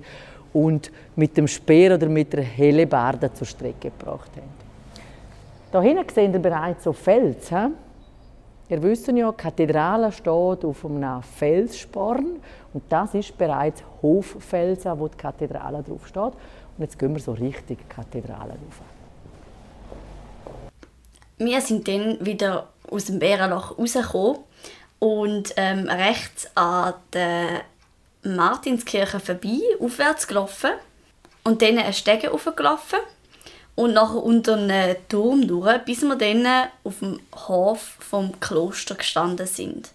[0.54, 5.84] und mit dem Speer oder mit der Hellebarde zur Strecke gebracht haben.
[5.84, 7.50] Hier hinten seht ihr bereits so Fels.
[7.50, 7.68] He?
[8.68, 10.28] Ihr wisst ja, die Kathedrale steht
[10.66, 12.42] auf einem Felssporn
[12.74, 16.34] und das ist bereits Hoffelsen, wo die Kathedrale drauf steht.
[16.78, 18.82] Und jetzt gehen wir so richtig Kathedrale rauf.
[21.38, 24.38] Wir sind dann wieder aus dem Bärenloch rausgekommen
[25.00, 27.62] und ähm, rechts an der
[28.24, 30.72] Martinskirche vorbei, aufwärts gelaufen.
[31.44, 33.00] und dann einen Stege hochgelaufen
[33.76, 39.48] und nachher unter einem Turm durch, bis wir dann auf dem Hof vom Kloster gestanden
[39.48, 39.92] sind.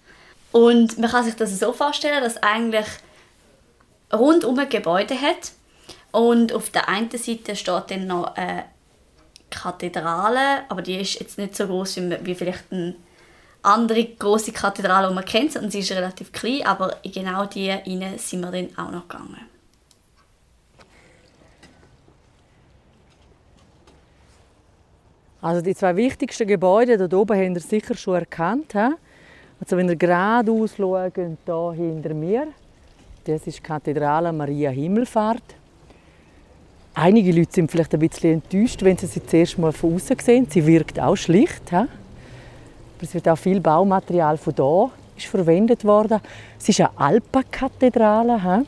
[0.53, 2.87] Und man kann sich das so vorstellen, dass eigentlich
[4.13, 5.53] rundum ein Gebäude hat
[6.13, 8.65] und auf der einen Seite steht dann noch eine
[9.49, 12.95] Kathedrale, aber die ist jetzt nicht so groß wie, vielleicht eine
[13.63, 17.71] andere große Kathedrale, die man kennt, und sie ist relativ klein, aber in genau die
[17.71, 19.50] rein sind wir dann auch noch gegangen.
[25.43, 28.73] Also die zwei wichtigsten Gebäude dort oben habt ihr sicher schon erkannt.
[28.73, 28.89] He?
[29.61, 32.49] Also wenn ihr geradeaus schaut, hier hinter mir,
[33.25, 35.43] das ist die Kathedrale Maria Himmelfahrt.
[36.95, 40.47] Einige Leute sind vielleicht ein bisschen enttäuscht, wenn sie sie zuerst mal von außen sehen.
[40.51, 41.71] Sie wirkt auch schlicht.
[41.71, 41.77] He?
[41.77, 41.89] Aber
[43.01, 46.21] es wird auch viel Baumaterial von hier ist verwendet worden.
[46.59, 48.65] Es ist eine Alpenkathedrale.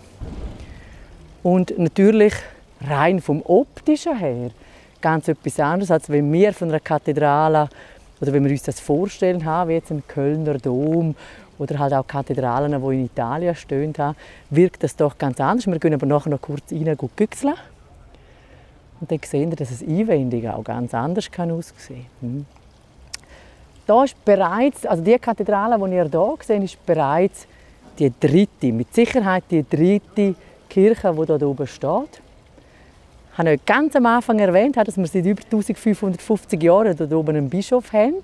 [1.42, 2.35] Und natürlich
[2.87, 4.50] rein vom optischen her
[5.03, 7.69] ganz etwas anderes, als wenn wir von einer Kathedrale
[8.21, 11.15] oder wenn wir uns das vorstellen haben, wie jetzt ein Kölner Dom
[11.59, 13.93] oder halt auch Kathedralen, die in Italien stehen,
[14.51, 15.67] wirkt das doch ganz anders.
[15.67, 17.55] Wir können aber nachher noch kurz rein güchseln.
[19.01, 22.47] Und dann sehen wir, dass es einwendig auch ganz anders kann aussehen kann.
[23.88, 24.07] Hm.
[24.25, 27.49] Bereits, also die Kathedrale, die ihr hier seht, ist bereits
[27.99, 30.37] die dritte, mit Sicherheit die dritte
[30.69, 32.21] Kirche, die hier oben steht.
[33.33, 37.49] Ich habe ganz am Anfang erwähnt, dass wir seit über 1550 Jahren hier oben einen
[37.49, 38.16] Bischof haben.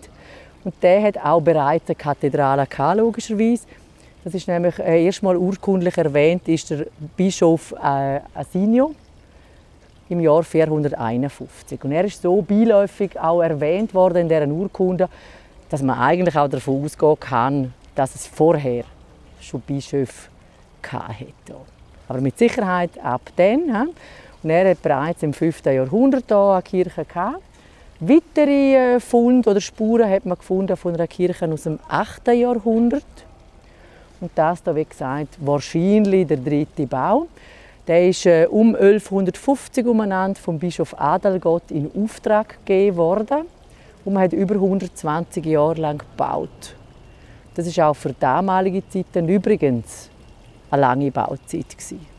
[0.65, 3.63] Und der hat auch bereits eine Kathedrale gehabt, logischerweise.
[4.23, 8.95] Das ist nämlich äh, erstmal urkundlich erwähnt, ist der Bischof äh, Asinio
[10.11, 11.83] im Jahr 451.
[11.85, 15.09] Und er ist so beiläufig auch erwähnt worden in deren Urkunde,
[15.71, 18.85] dass man eigentlich auch davon ausgehen kann, dass es vorher
[19.41, 20.29] schon Bischöfe
[20.83, 21.57] hätte.
[22.09, 23.95] Aber mit Sicherheit ab dann.
[24.45, 25.65] Er hat bereits im 5.
[25.65, 27.05] Jahrhundert hier eine Kirche.
[27.99, 32.29] Weitere äh, Funde oder Spuren hat man gefunden von einer Kirche aus dem 8.
[32.29, 33.03] Jahrhundert.
[34.21, 37.27] Und das da, wie gesagt, wahrscheinlich der dritte Bau.
[37.89, 43.47] Der ist äh, um 1150 umeinander vom Bischof Adalgott in Auftrag gegeben worden
[44.05, 46.77] und man hat über 120 Jahre lang gebaut.
[47.55, 50.11] Das ist auch für damalige Zeiten übrigens
[50.71, 52.18] eine lange Bauzeit gewesen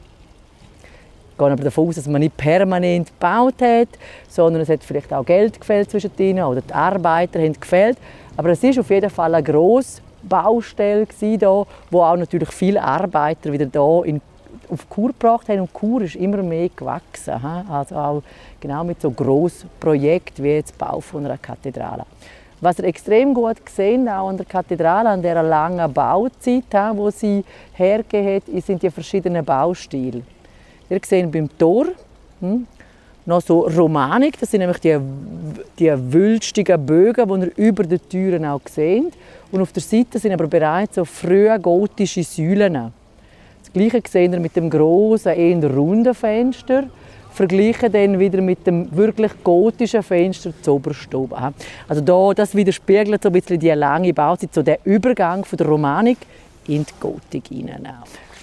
[1.40, 3.88] gehe aber davon aus, dass man nicht permanent gebaut hat,
[4.28, 7.98] sondern es hat vielleicht auch Geld gefällt zwischen ihnen oder die Arbeiter haben gefällt.
[8.38, 13.52] Aber es ist auf jeden Fall eine grosse Baustelle hier, wo auch natürlich viele Arbeiter
[13.52, 14.22] wieder hier in,
[14.70, 17.34] auf Kur gebracht haben und Kur ist immer mehr gewachsen.
[17.70, 18.24] Also auch
[18.60, 22.04] genau mit so grossen Projekten wie jetzt Bau von einer Kathedrale.
[22.62, 27.46] Was ihr extrem gut gesehen auch an der Kathedrale, an dieser langen Bauzeit, wo sie
[27.74, 30.22] hergegeben hat, sind die verschiedenen Baustile.
[30.90, 31.88] Ihr seht beim Tor
[32.40, 32.66] hm,
[33.26, 34.98] noch so Romanik, das sind nämlich die,
[35.78, 39.14] die wülstigen Bögen, die ihr über den Türen auch seht.
[39.52, 42.74] Und auf der Seite sind aber bereits so frühe gotische Säulen.
[42.74, 46.86] Das Gleiche seht ihr mit dem großen, eher runden Fenster.
[47.32, 51.08] Vergleichen dann wieder mit dem wirklich gotischen Fenster zu oberst
[51.88, 55.68] Also da, das widerspiegelt so ein bisschen die lange Bauzeit, so der Übergang von der
[55.68, 56.18] Romanik
[56.68, 57.88] in die Gotik hinein.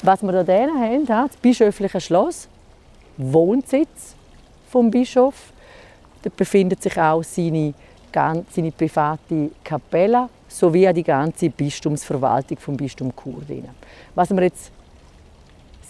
[0.07, 2.47] Was wir hier haben, das bischöfliche Schloss,
[3.17, 4.15] Wohnsitz
[4.69, 5.53] vom Bischof.
[6.23, 7.75] Dort befindet sich auch seine,
[8.13, 13.43] seine private Kapelle sowie auch die ganze Bistumsverwaltung vom Bistum Chur.
[14.15, 14.71] Was wir jetzt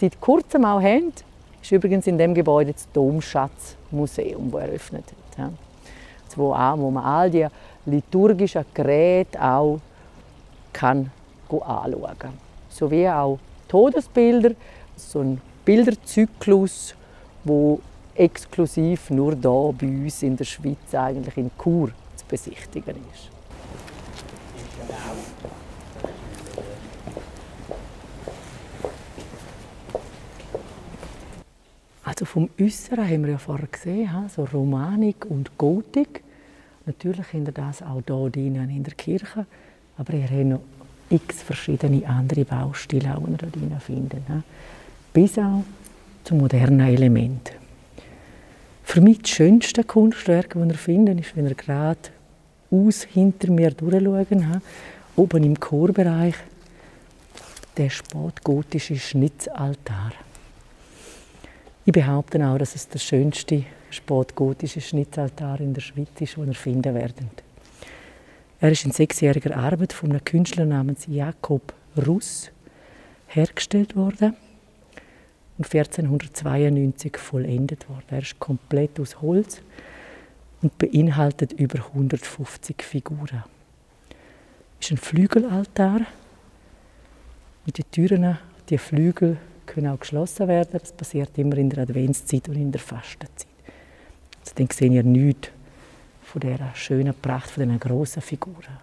[0.00, 1.12] seit kurzem auch haben,
[1.60, 5.04] ist übrigens in dem Gebäude das Domschatzmuseum, das eröffnet
[5.36, 5.50] hat.
[6.36, 7.46] Wo, auch, wo man all die
[7.84, 9.78] liturgischen Geräte auch
[10.72, 11.10] kann
[11.50, 12.32] anschauen kann.
[12.70, 14.54] Sowie auch Todesbilder,
[14.96, 16.94] so ein Bilderzyklus,
[17.44, 17.80] wo
[18.14, 23.30] exklusiv nur da bei uns in der Schweiz eigentlich in Chur zu besichtigen ist.
[32.04, 36.22] Also vom Äußeren haben wir ja vorher gesehen, so Romanik und Gotik.
[36.86, 39.44] Natürlich wir das auch hier drinnen in der Kirche,
[39.98, 40.60] aber ihr habt noch
[41.10, 44.44] x verschiedene andere Baustile, die wir dort finden.
[45.12, 45.62] Bis auch
[46.24, 47.54] zu modernen Elementen.
[48.82, 51.98] Für mich das schönste Kunstwerk, das wir finden, ist, wenn wir gerade
[52.70, 54.62] aus hinter mir durchschauen,
[55.16, 56.34] oben im Chorbereich,
[57.76, 60.12] der spätgotische Schnitzaltar.
[61.84, 66.54] Ich behaupte auch, dass es der schönste spätgotische Schnitzaltar in der Schweiz ist, den wir
[66.54, 67.45] finden werden.
[68.58, 71.74] Er ist in sechsjähriger Arbeit von einem Künstler namens Jakob
[72.06, 72.50] Russ
[73.28, 74.34] hergestellt worden.
[75.58, 78.04] und 1492 vollendet worden.
[78.10, 79.62] Er ist komplett aus Holz
[80.62, 83.44] und beinhaltet über 150 Figuren.
[84.80, 86.00] Es ist ein Flügelaltar
[87.64, 88.38] mit den Türen,
[88.68, 90.78] die Flügel können auch geschlossen werden.
[90.80, 93.46] Das passiert immer in der Adventszeit und in der Fastenzeit.
[94.40, 95.50] Also dann seht ihr nichts
[96.26, 98.78] von dieser schönen Pracht, von diesen grossen Figuren.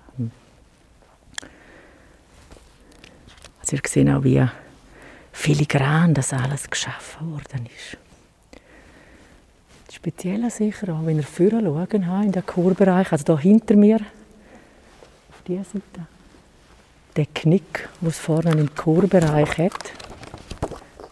[3.60, 4.46] Also ihr seht auch, wie
[5.32, 7.98] filigran das alles geschaffen worden ist.
[9.92, 15.42] Speziell sicher auch, wenn ihr vorne schauen, in den Chorbereich, also hier hinter mir, auf
[15.48, 16.08] dieser Seite,
[17.16, 19.92] der Knick, den es vorne im Chorbereich hat.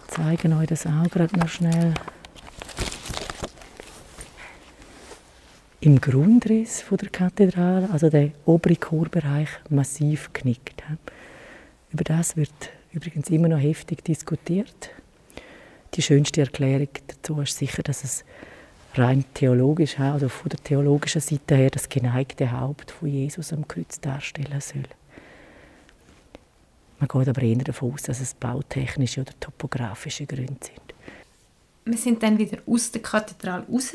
[0.08, 1.94] Ich zeige euch das auch gerade noch schnell.
[5.84, 10.84] Im Grundriss der Kathedrale, also der obere Chorbereich, massiv knickt.
[11.92, 12.52] Über das wird
[12.94, 14.92] übrigens immer noch heftig diskutiert.
[15.96, 18.24] Die schönste Erklärung dazu ist sicher, dass es
[18.94, 24.00] rein theologisch, also von der theologischen Seite her, das geneigte Haupt von Jesus am Kreuz
[24.00, 24.84] darstellen soll.
[27.00, 30.94] Man geht aber eher davon aus, dass es bautechnische oder topografische Gründe sind.
[31.86, 33.94] Wir sind dann wieder aus der Kathedrale raus,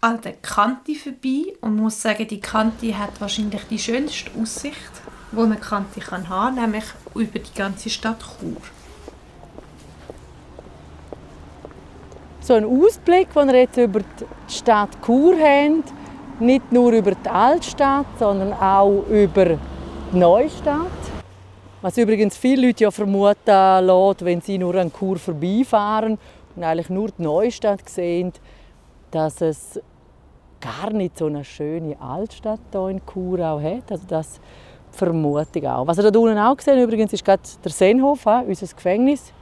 [0.00, 5.42] an der Kante vorbei und muss sagen, die Kante hat wahrscheinlich die schönste Aussicht wo
[5.42, 6.84] eine Kante kann haben, nämlich
[7.14, 8.56] über die ganze Stadt Chur.
[12.40, 15.84] So ein Ausblick, den wir jetzt über die Stadt Chur haben,
[16.40, 19.58] nicht nur über die Altstadt, sondern auch über
[20.12, 20.86] die Neustadt.
[21.82, 26.18] Was übrigens viele Leute ja vermuten lässt, wenn sie nur an Chur vorbeifahren
[26.56, 28.32] und eigentlich nur die Neustadt sehen,
[29.10, 29.80] dass es
[30.60, 33.90] gar nicht so eine schöne Altstadt hier in Chur auch hat.
[33.90, 34.40] Also dass
[34.90, 35.86] Vermutung auch.
[35.86, 39.32] Was ihr da unten auch gesehen übrigens, ist gerade der Seenhof, unser Gefängnis.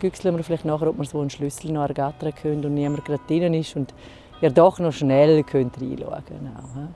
[0.00, 3.22] Güchseln wir vielleicht nachher, ob wir so einen Schlüssel noch ergattern können und niemand gerade
[3.26, 3.94] drin ist und
[4.40, 6.94] ihr doch noch schnell könnt reinschauen könnt.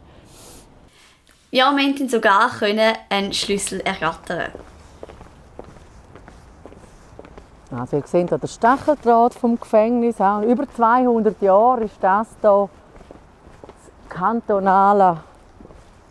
[1.51, 2.51] Ja, wir konnten sogar
[3.09, 4.53] einen Schlüssel ergattern.
[7.71, 10.17] Also ihr seht hier den Stacheldraht vom Gefängnis.
[10.19, 12.69] Über 200 Jahre ist das hier
[13.63, 15.19] das kantonale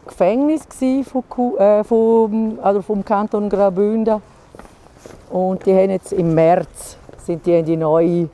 [0.05, 0.67] Gefängnis
[1.03, 4.21] vom, äh, vom, also vom Kanton Graubünden.
[5.29, 6.97] Und die haben jetzt im März
[7.27, 8.29] sind die in die neue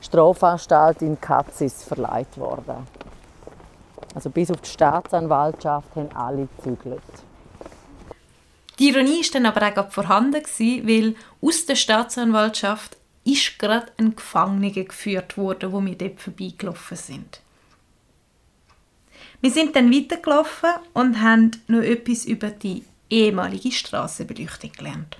[0.00, 2.86] Strafanstalt in Katzis verleiht worden.
[4.14, 7.02] Also bis auf die Staatsanwaltschaft haben alle gezügelt.
[8.78, 14.70] Die Ironie war dann aber auch vorhanden, weil aus der Staatsanwaltschaft ist gerade ein Gefangener
[14.70, 17.40] geführt worden, wo wir dort vorbeigelaufen sind.
[19.40, 25.18] Wir sind dann weitergelaufen und haben noch etwas über die ehemalige Strassenbeleuchtung gelernt.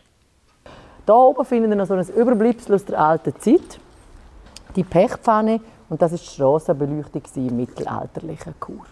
[1.04, 3.80] Hier oben finden wir noch so ein Überbleibsel aus der alten Zeit.
[4.76, 5.60] Die Pechpfanne.
[5.88, 8.86] Und das war die Strassenbeleuchtung im mittelalterlichen Chur.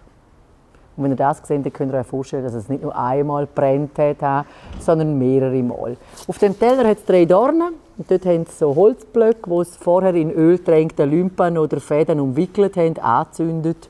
[0.96, 3.46] Und wenn ihr das seht, dann könnt ihr euch vorstellen, dass es nicht nur einmal
[3.46, 4.46] brennt hat,
[4.80, 5.96] sondern mehrere Mal.
[6.26, 7.74] Auf dem Teller hat es drei Dornen.
[7.98, 12.20] Und dort haben sie so Holzblöcke, die sie vorher in Öl tränkte Lümpen oder Fäden
[12.20, 13.88] umwickelt haben, angezündet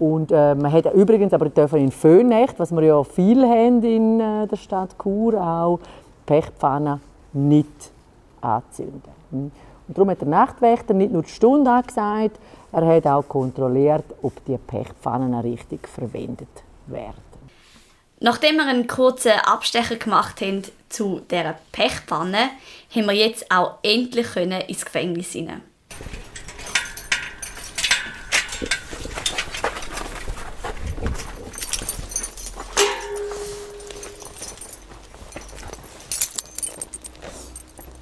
[0.00, 4.18] und äh, man hat übrigens aber dürfen in Föhnecht, was wir ja viel haben in
[4.18, 5.78] äh, der Stadt Chur, auch
[6.24, 7.02] Pechpfannen
[7.34, 7.92] nicht
[8.40, 9.52] anzünden.
[9.90, 12.38] Und darum hat der Nachtwächter nicht nur die Stunde angesagt,
[12.70, 16.46] er hat auch kontrolliert, ob die Pechpfannen richtig verwendet
[16.86, 17.20] werden.
[18.20, 22.50] Nachdem wir einen kurzen Abstecher gemacht haben zu dieser Pechpfanne,
[22.94, 25.62] haben wir jetzt auch endlich ins Gefängnis hinein.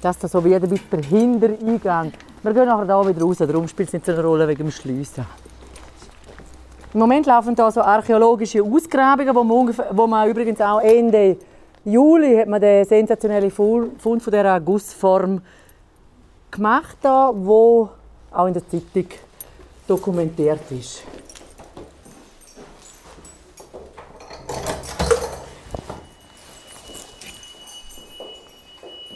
[0.01, 2.11] Dass das so wieder bis der Hintereingang.
[2.41, 4.71] Wir gehen nachher da wieder raus, darum spielt es nicht so eine Rolle wegen dem
[4.71, 5.25] Schliessen.
[6.93, 11.37] Im Moment laufen da so archäologische Ausgrabungen, wo man, wo man übrigens auch Ende
[11.85, 15.41] Juli hat man den sensationellen Fund von dieser Gussform
[16.51, 17.89] gemacht, da, wo
[18.31, 19.05] auch in der Zeitung
[19.87, 21.03] dokumentiert ist.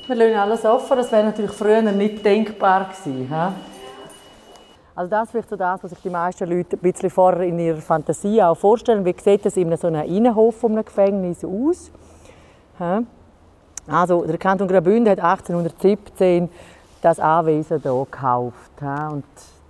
[0.06, 0.98] Wir lassen alles offen.
[0.98, 3.34] Das wäre natürlich früher nicht denkbar gewesen.
[4.96, 7.82] Also das ist so das, was sich die meisten Leute ein bisschen vorher in ihrer
[7.82, 9.04] Fantasie auch vorstellen.
[9.06, 11.90] Wie sieht das in so einem Innenhof von einem Gefängnis aus?
[13.88, 16.50] Also der Kanton Graubünden hat 1817
[17.02, 18.82] das Anwesen hier gekauft.
[18.82, 19.24] Und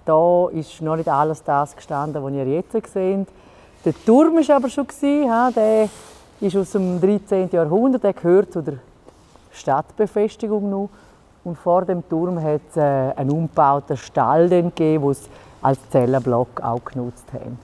[0.04, 3.28] da ist noch nicht alles das gestanden, was ihr jetzt seht.
[3.86, 4.88] Der Turm war aber schon.
[5.56, 5.90] Der
[6.42, 7.50] ist aus dem 13.
[7.52, 8.04] Jahrhundert.
[8.04, 8.80] Der gehört zu der
[9.54, 10.90] Stadtbefestigung noch.
[11.44, 15.30] Und vor dem Turm hat es äh, einen umgebauten Stall gegeben, den sie
[15.62, 17.60] als Zellenblock auch genutzt haben.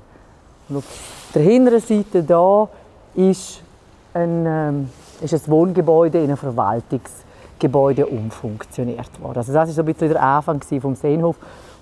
[0.70, 2.68] Und auf der hinteren Seite da
[3.16, 3.62] ist
[4.14, 4.90] ein, ähm,
[5.22, 9.38] ist ein Wohngebäude in ein Verwaltungsgebäude umfunktioniert worden.
[9.38, 11.36] Also das war so ein bisschen der Anfang vom Seenhof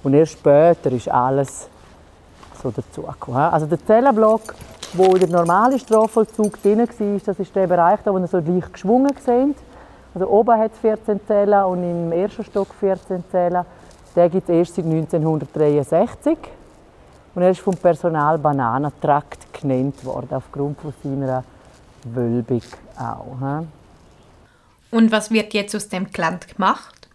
[0.04, 1.68] und erst später ist alles
[2.62, 3.42] so dazugekommen.
[3.42, 4.56] Also der Zellenblock,
[4.94, 8.74] wo der normale Strafvollzug drin war, das ist der Bereich, da, wo ihr so leicht
[8.74, 9.56] geschwungen seht.
[10.20, 13.64] Also oben hat es 14 Zellen und im ersten Stock 14 Zellen.
[14.16, 16.36] Der gibt es erst seit 1963.
[17.36, 21.44] Und er ist vom Personal Bananentrakt genannt worden, aufgrund von seiner
[22.04, 22.64] Wölbung
[22.98, 23.66] auch.
[24.90, 27.08] Und was wird jetzt aus dem Gelände gemacht?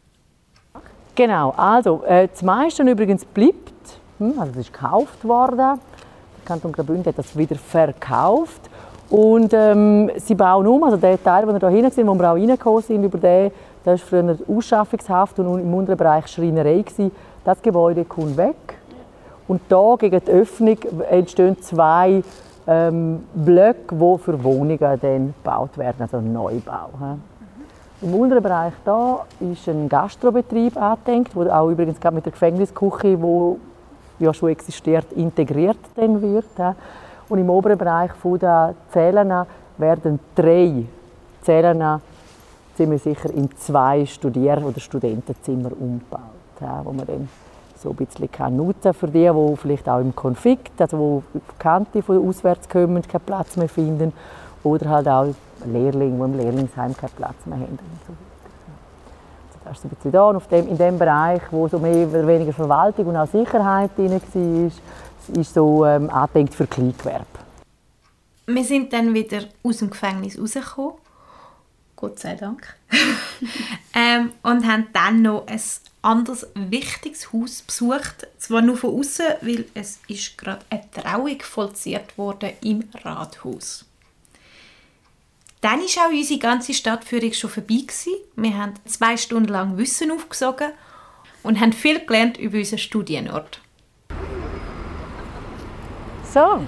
[1.16, 3.98] Genau, also äh, das meiste übrigens bleibt.
[4.18, 5.58] Hm, also es ist gekauft worden.
[5.58, 8.70] Der Kanton Graubünden hat das wieder verkauft.
[9.12, 12.30] Und ähm, sie bauen um, also der Teil, wo wir hier hinten sind, wo wir
[12.30, 13.50] auch reingekommen sind, über den,
[13.84, 16.80] das war früher Ausschaffungshaft und im unteren Bereich Schreinerei.
[16.80, 17.10] Gewesen.
[17.44, 18.56] Das Gebäude kommt weg.
[19.46, 20.78] Und da gegen die Öffnung
[21.10, 22.22] entstehen zwei
[22.66, 26.88] ähm, Blöcke, die für Wohnungen dann gebaut werden, also Neubau.
[26.98, 28.06] He.
[28.06, 34.24] Im unteren Bereich da ist ein Gastrobetrieb angedenkt, wo auch übrigens mit der Gefängnisküche, die
[34.24, 36.46] ja schon existiert, integriert dann wird.
[36.56, 36.72] He.
[37.32, 38.10] Und im oberen Bereich
[38.42, 39.32] der Zellen
[39.78, 40.84] werden drei
[41.40, 42.00] Zellen
[42.74, 46.20] ziemlich sicher in zwei Studier- oder Studentenzimmer umgebaut,
[46.84, 47.30] wo man dann
[47.78, 52.02] so ein bisschen kann nutzen für die, die vielleicht auch im Konflikt, also die Bekannte
[52.02, 54.12] von auswärts kommen, keinen Platz mehr finden
[54.62, 55.28] oder halt auch
[55.64, 57.78] Lehrlinge, die im Lehrlingsheim keinen Platz mehr haben.
[58.06, 58.12] So
[59.64, 60.28] das ist ein bisschen da.
[60.28, 63.90] Und auf dem, in dem Bereich, wo so mehr oder weniger Verwaltung und auch Sicherheit
[63.96, 64.70] drin war,
[65.30, 67.26] ist so ähm, angedenkt für Kleingewerbe.
[68.46, 70.94] Wir sind dann wieder aus dem Gefängnis rausgekommen.
[71.96, 72.74] Gott sei Dank.
[73.94, 75.60] ähm, und haben dann noch ein
[76.02, 78.26] anderes wichtiges Haus besucht.
[78.38, 83.84] Zwar nur von außen, weil es ist gerade eine Trauung vollziert wurde im Rathaus.
[85.60, 87.82] Dann war auch unsere ganze Stadtführung schon vorbei.
[87.86, 88.14] Gewesen.
[88.34, 90.72] Wir haben zwei Stunden lang Wissen aufgesogen
[91.44, 93.61] und haben viel gelernt über unseren Studienort.
[96.32, 96.60] So,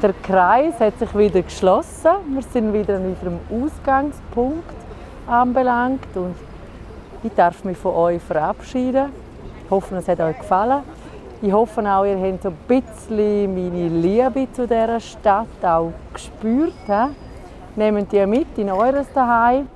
[0.00, 2.12] der Kreis hat sich wieder geschlossen.
[2.30, 4.74] Wir sind wieder an unserem Ausgangspunkt
[5.26, 6.34] anbelangt und
[7.22, 9.10] ich darf mich von euch verabschieden.
[9.62, 10.84] Ich hoffe, es hat euch gefallen.
[11.42, 16.72] Ich hoffe auch, ihr habt so ein bisschen meine Liebe zu dieser Stadt auch gespürt.
[16.86, 17.08] He?
[17.74, 19.68] Nehmt die mit in eures Daheim.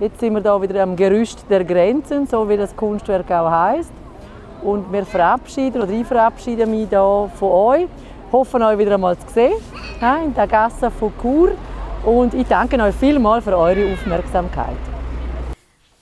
[0.00, 3.92] Jetzt sind wir da wieder am Gerüst der Grenzen, so wie das Kunstwerk auch heißt.
[4.64, 7.86] Und wir verabschieden oder ich verabschiede mich da von euch
[8.34, 9.54] hoffe, euch wieder einmal zu sehen
[10.24, 11.56] in der Gasse von Chur.
[12.04, 14.76] Und ich danke euch vielmals für eure Aufmerksamkeit.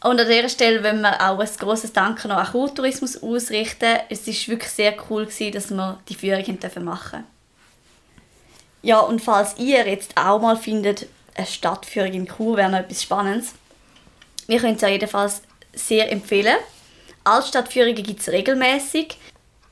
[0.03, 3.99] Und an dieser Stelle wollen wir auch ein grosses Danke noch an Kurtourismus ausrichten.
[4.09, 7.24] Es war wirklich sehr cool, dass wir die Führung machen durften.
[8.80, 11.07] Ja, und falls ihr jetzt auch mal findet,
[11.37, 13.55] eine Stadtführung in Chur wäre noch etwas Spannendes,
[14.49, 15.43] wir können es euch jedenfalls
[15.74, 16.57] sehr empfehlen.
[17.24, 19.18] Altstadtführungen gibt es regelmäßig.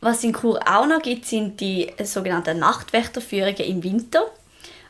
[0.01, 4.25] Was in Chur auch noch gibt, sind die sogenannten Nachtwächterführungen im Winter.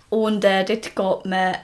[0.09, 1.57] Und äh, dort geht man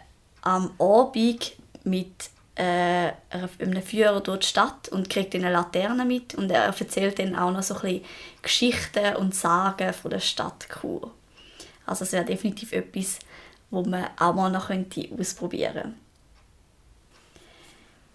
[0.43, 1.53] am Abend
[1.85, 6.35] mit äh, einem Führer durch die Stadt und kriegt eine Laterne mit.
[6.35, 8.05] Und er erzählt dann auch noch so ein bisschen
[8.43, 11.13] Geschichten und Sagen von der Stadt Chur.
[11.85, 13.21] Also es wäre definitiv etwas,
[13.71, 16.06] wo man auch mal noch ausprobieren könnte.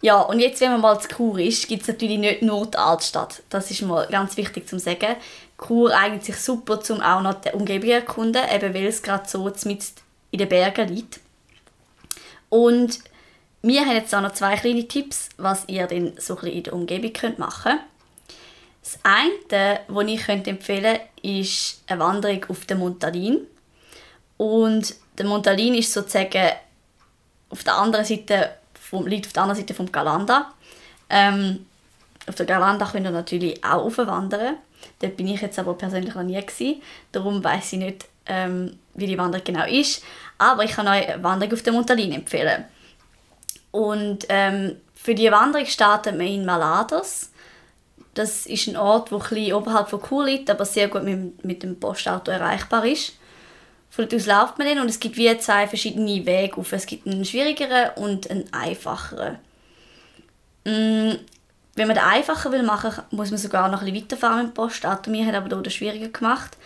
[0.02, 2.78] Ja, und jetzt, wenn man mal zu Chur ist, gibt es natürlich nicht nur die
[2.78, 3.44] Altstadt.
[3.50, 5.16] Das ist mal ganz wichtig zu sagen.
[5.64, 9.30] Chur eignet sich super, um auch noch die Umgebung zu erkunden, eben weil es gerade
[9.30, 9.84] so mit
[10.32, 11.20] in den Bergen liegt.
[12.50, 13.00] Und
[13.62, 16.74] wir haben jetzt auch noch zwei kleine Tipps, was ihr dann so ein in der
[16.74, 17.82] Umgebung könnt machen könnt.
[18.82, 23.46] Das eine, was ich empfehlen könnte, ist eine Wanderung auf den Montalin.
[24.38, 26.54] Und der Montalin ist sozusagen
[27.52, 28.56] auf der anderen Seite
[28.92, 30.52] vom, liegt auf der anderen Seite vom Galanda.
[31.10, 31.66] Ähm,
[32.28, 34.58] auf der Galanda könnt ihr natürlich auch aufwandern.
[35.00, 36.82] Dort bin ich jetzt aber persönlich noch nie gewesen.
[37.12, 40.04] Darum weiß ich nicht, ähm, wie die Wanderung genau ist.
[40.38, 42.66] Aber ich kann euch eine Wanderung auf der Montalin empfehlen.
[43.72, 47.32] Und ähm, für die Wanderung starten wir in Malados.
[48.14, 51.64] Das ist ein Ort, der ein oberhalb von Chur liegt, aber sehr gut mit, mit
[51.64, 53.14] dem Postauto erreichbar ist.
[53.92, 56.72] Von dort läuft man dann und es gibt wie zwei verschiedene Wege auf.
[56.72, 59.38] Es gibt einen schwierigeren und einen einfacheren.
[60.64, 61.12] Mm,
[61.76, 65.12] wenn man den einfacher will machen, muss man sogar noch ein bisschen weiterfahren dem Postauto.
[65.12, 66.58] Wir haben aber hier den schwieriger gemacht.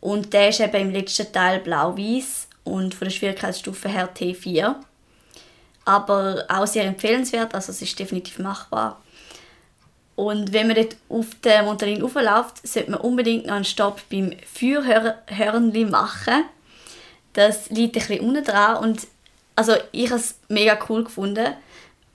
[0.00, 4.74] Und der ist eben im letzten Teil blau-weiß und von der Schwierigkeitsstufe her T4.
[5.84, 9.02] Aber auch sehr empfehlenswert, also es ist definitiv machbar.
[10.14, 14.32] Und wenn man dort auf den Montalin raufläuft, sollte man unbedingt noch einen Stopp beim
[14.50, 16.44] Feuerhörnli machen.
[17.32, 19.06] Das liegt ein bisschen unten dran und
[19.56, 21.54] also ich habe es mega cool gefunden,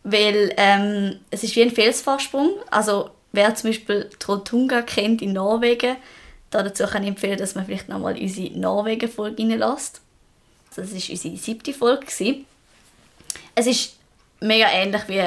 [0.03, 2.51] weil ähm, es ist wie ein Felsvorsprung.
[2.71, 5.97] Also wer zum Beispiel Trotunga kennt in Norwegen,
[6.49, 10.01] dazu kann ich empfehlen, dass man vielleicht nochmal unsere Norwegen-Folge reinlässt.
[10.75, 12.05] Das war unsere siebte Folge.
[13.55, 13.95] Es ist
[14.39, 15.23] mega ähnlich wie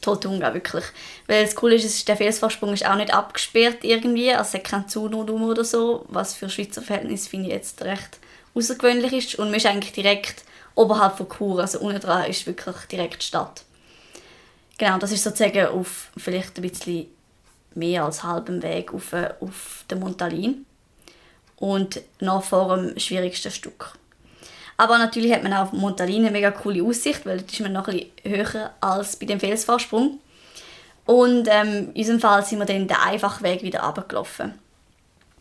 [0.00, 0.84] Trotunga, wirklich.
[1.26, 4.88] Weil das Coole ist, der Felsvorsprung ist auch nicht abgesperrt irgendwie, also es hat keinen
[4.88, 8.18] Zaun oder so, was für Schweizer Verhältnisse finde ich jetzt recht
[8.54, 9.34] außergewöhnlich ist.
[9.36, 10.44] Und man ist eigentlich direkt
[10.74, 13.64] oberhalb von Chur, also unten dran ist wirklich direkt die Stadt.
[14.78, 17.06] Genau, das ist sozusagen auf vielleicht ein bisschen
[17.74, 20.66] mehr als halbem Weg auf, auf den Montalin
[21.56, 23.94] und noch vor dem schwierigsten Stück.
[24.76, 27.86] Aber natürlich hat man auf Montalin eine mega coole Aussicht, weil dort ist man noch
[27.86, 30.18] ein bisschen höher als bei dem Felsvorsprung.
[31.06, 34.54] Und ähm, in unserem Fall sind wir dann den einfachen Weg wieder runtergelaufen.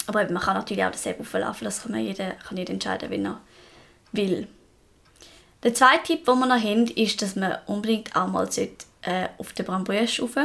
[0.07, 3.25] Aber man kann natürlich auch den See hochlaufen, das kann, jeder, kann jeder entscheiden, wenn
[3.25, 3.39] er
[4.11, 4.47] will.
[5.63, 9.29] Der zweite Tipp, den wir noch haben, ist, dass man unbedingt auch mal sollte, äh,
[9.37, 10.35] auf den Brambuesch rauf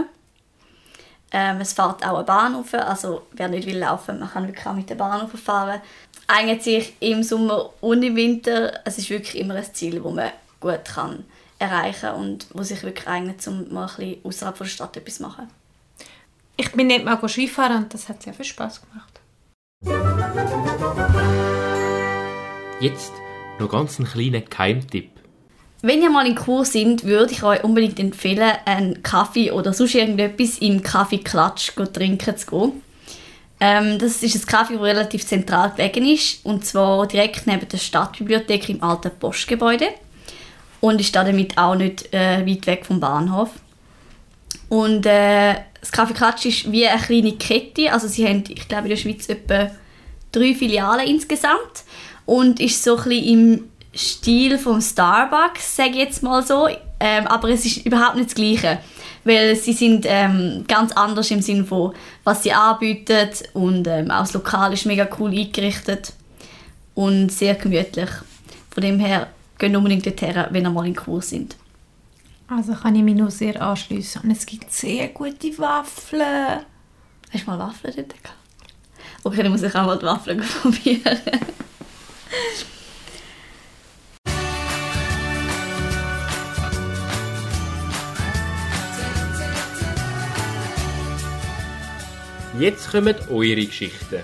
[1.33, 4.67] ähm, Es fährt auch eine Bahn rauf, also wer nicht will laufen, man kann wirklich
[4.67, 5.81] auch mit der Bahn rauffahren.
[6.29, 8.81] Eignet sich im Sommer und im Winter.
[8.85, 10.31] Es ist wirklich immer ein Ziel, das man
[10.61, 11.25] gut kann
[11.59, 15.17] erreichen kann und wo sich wirklich eignet, um mal ein bisschen außerhalb der Stadt etwas
[15.17, 15.49] zu machen.
[16.57, 19.18] Ich bin nicht mal Skifahren und das hat sehr viel Spaß gemacht.
[22.81, 23.13] Jetzt
[23.59, 25.11] noch ganz einen kleinen Geheimtipp.
[25.83, 29.95] Wenn ihr mal in Kur sind, würde ich euch unbedingt empfehlen, einen Kaffee oder sonst
[29.95, 32.83] irgendetwas im Kaffee Klatsch trinken zu gehen.
[33.61, 37.79] Ähm, das ist ein Kaffee, das relativ zentral gelegen ist, und zwar direkt neben der
[37.79, 39.89] Stadtbibliothek im alten Postgebäude
[40.81, 43.51] und ist damit auch nicht äh, weit weg vom Bahnhof.
[44.69, 48.85] Und äh, das Kaffee Klatsch ist wie eine kleine Kette, also sie haben, ich glaube
[48.85, 49.71] in der Schweiz etwa
[50.33, 51.85] drei Filialen insgesamt
[52.27, 53.65] und ist so ein bisschen im
[53.95, 56.69] Stil vom Starbucks, sage ich jetzt mal so.
[57.01, 58.79] Ähm, aber es ist überhaupt nicht das Gleiche,
[59.25, 64.21] weil sie sind ähm, ganz anders im Sinne von, was sie anbieten und ähm, auch
[64.21, 66.13] das Lokal ist mega cool eingerichtet
[66.95, 68.11] und sehr gemütlich.
[68.71, 71.57] Von dem her, gehen unbedingt dorthin, wenn ihr mal in Kurs sind.
[72.49, 74.23] Also kann ich mich nur sehr anschließen.
[74.23, 76.61] Und es gibt sehr gute Waffeln.
[77.31, 78.35] Hast du mal Waffeln dort gehabt?
[79.29, 81.19] Okay, dann muss ich auch mal die Waffeln probieren.
[92.59, 94.23] Jetzt kommen eure Geschichten.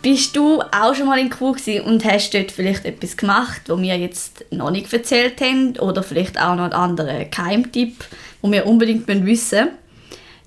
[0.00, 3.98] Bist du auch schon mal in Kuh und hast dort vielleicht etwas gemacht, wo wir
[3.98, 8.04] jetzt noch nicht erzählt haben oder vielleicht auch noch einen anderen Keimtipp,
[8.42, 9.68] wo wir unbedingt wissen müssen?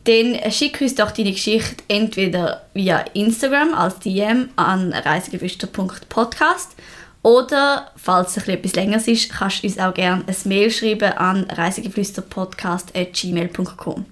[0.05, 6.75] Dann schick uns doch deine Geschichte entweder via Instagram als DM an reisegeflüster.podcast
[7.23, 11.43] oder, falls es etwas länger ist, kannst du uns auch gerne ein Mail schreiben an
[11.43, 14.05] reisegeflüsterpodcast.gmail.com.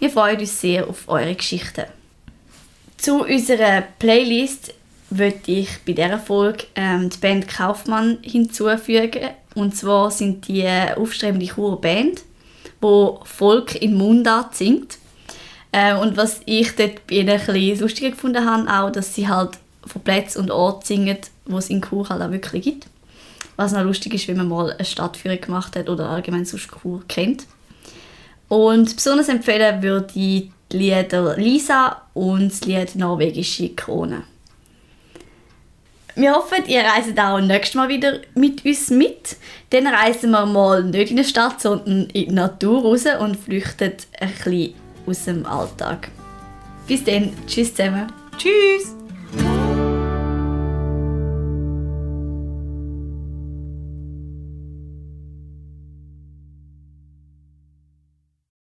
[0.00, 1.84] Wir freuen uns sehr auf eure Geschichten.
[2.96, 4.74] Zu unserer Playlist
[5.10, 9.28] würde ich bei dieser Folge ähm, die Band Kaufmann hinzufügen.
[9.54, 10.66] Und zwar sind die
[10.96, 12.22] aufstrebende Churer Band,
[12.82, 14.97] die Volk in Mundart singt.
[15.72, 19.28] Äh, und was ich dort bei ihnen ein bisschen lustiger gefunden habe, auch, dass sie
[19.28, 22.86] halt von Plätzen und Orten singen, wo es in Chur halt auch wirklich gibt.
[23.56, 27.02] Was noch lustig ist, wenn man mal eine Stadtführung gemacht hat oder allgemein sonst Chur
[27.08, 27.46] kennt.
[28.48, 34.22] Und besonders empfehlen würde ich die Lieder Lisa und das Lied Norwegische Krone.
[36.14, 39.36] Wir hoffen, ihr reist auch nächstes Mal wieder mit uns mit.
[39.70, 43.92] Dann reisen wir mal nicht in die Stadt, sondern in die Natur raus und flüchten
[44.18, 44.74] ein bisschen
[45.08, 46.10] aus dem Alltag.
[46.86, 48.12] Bis dann, tschüss zusammen.
[48.36, 48.94] Tschüss!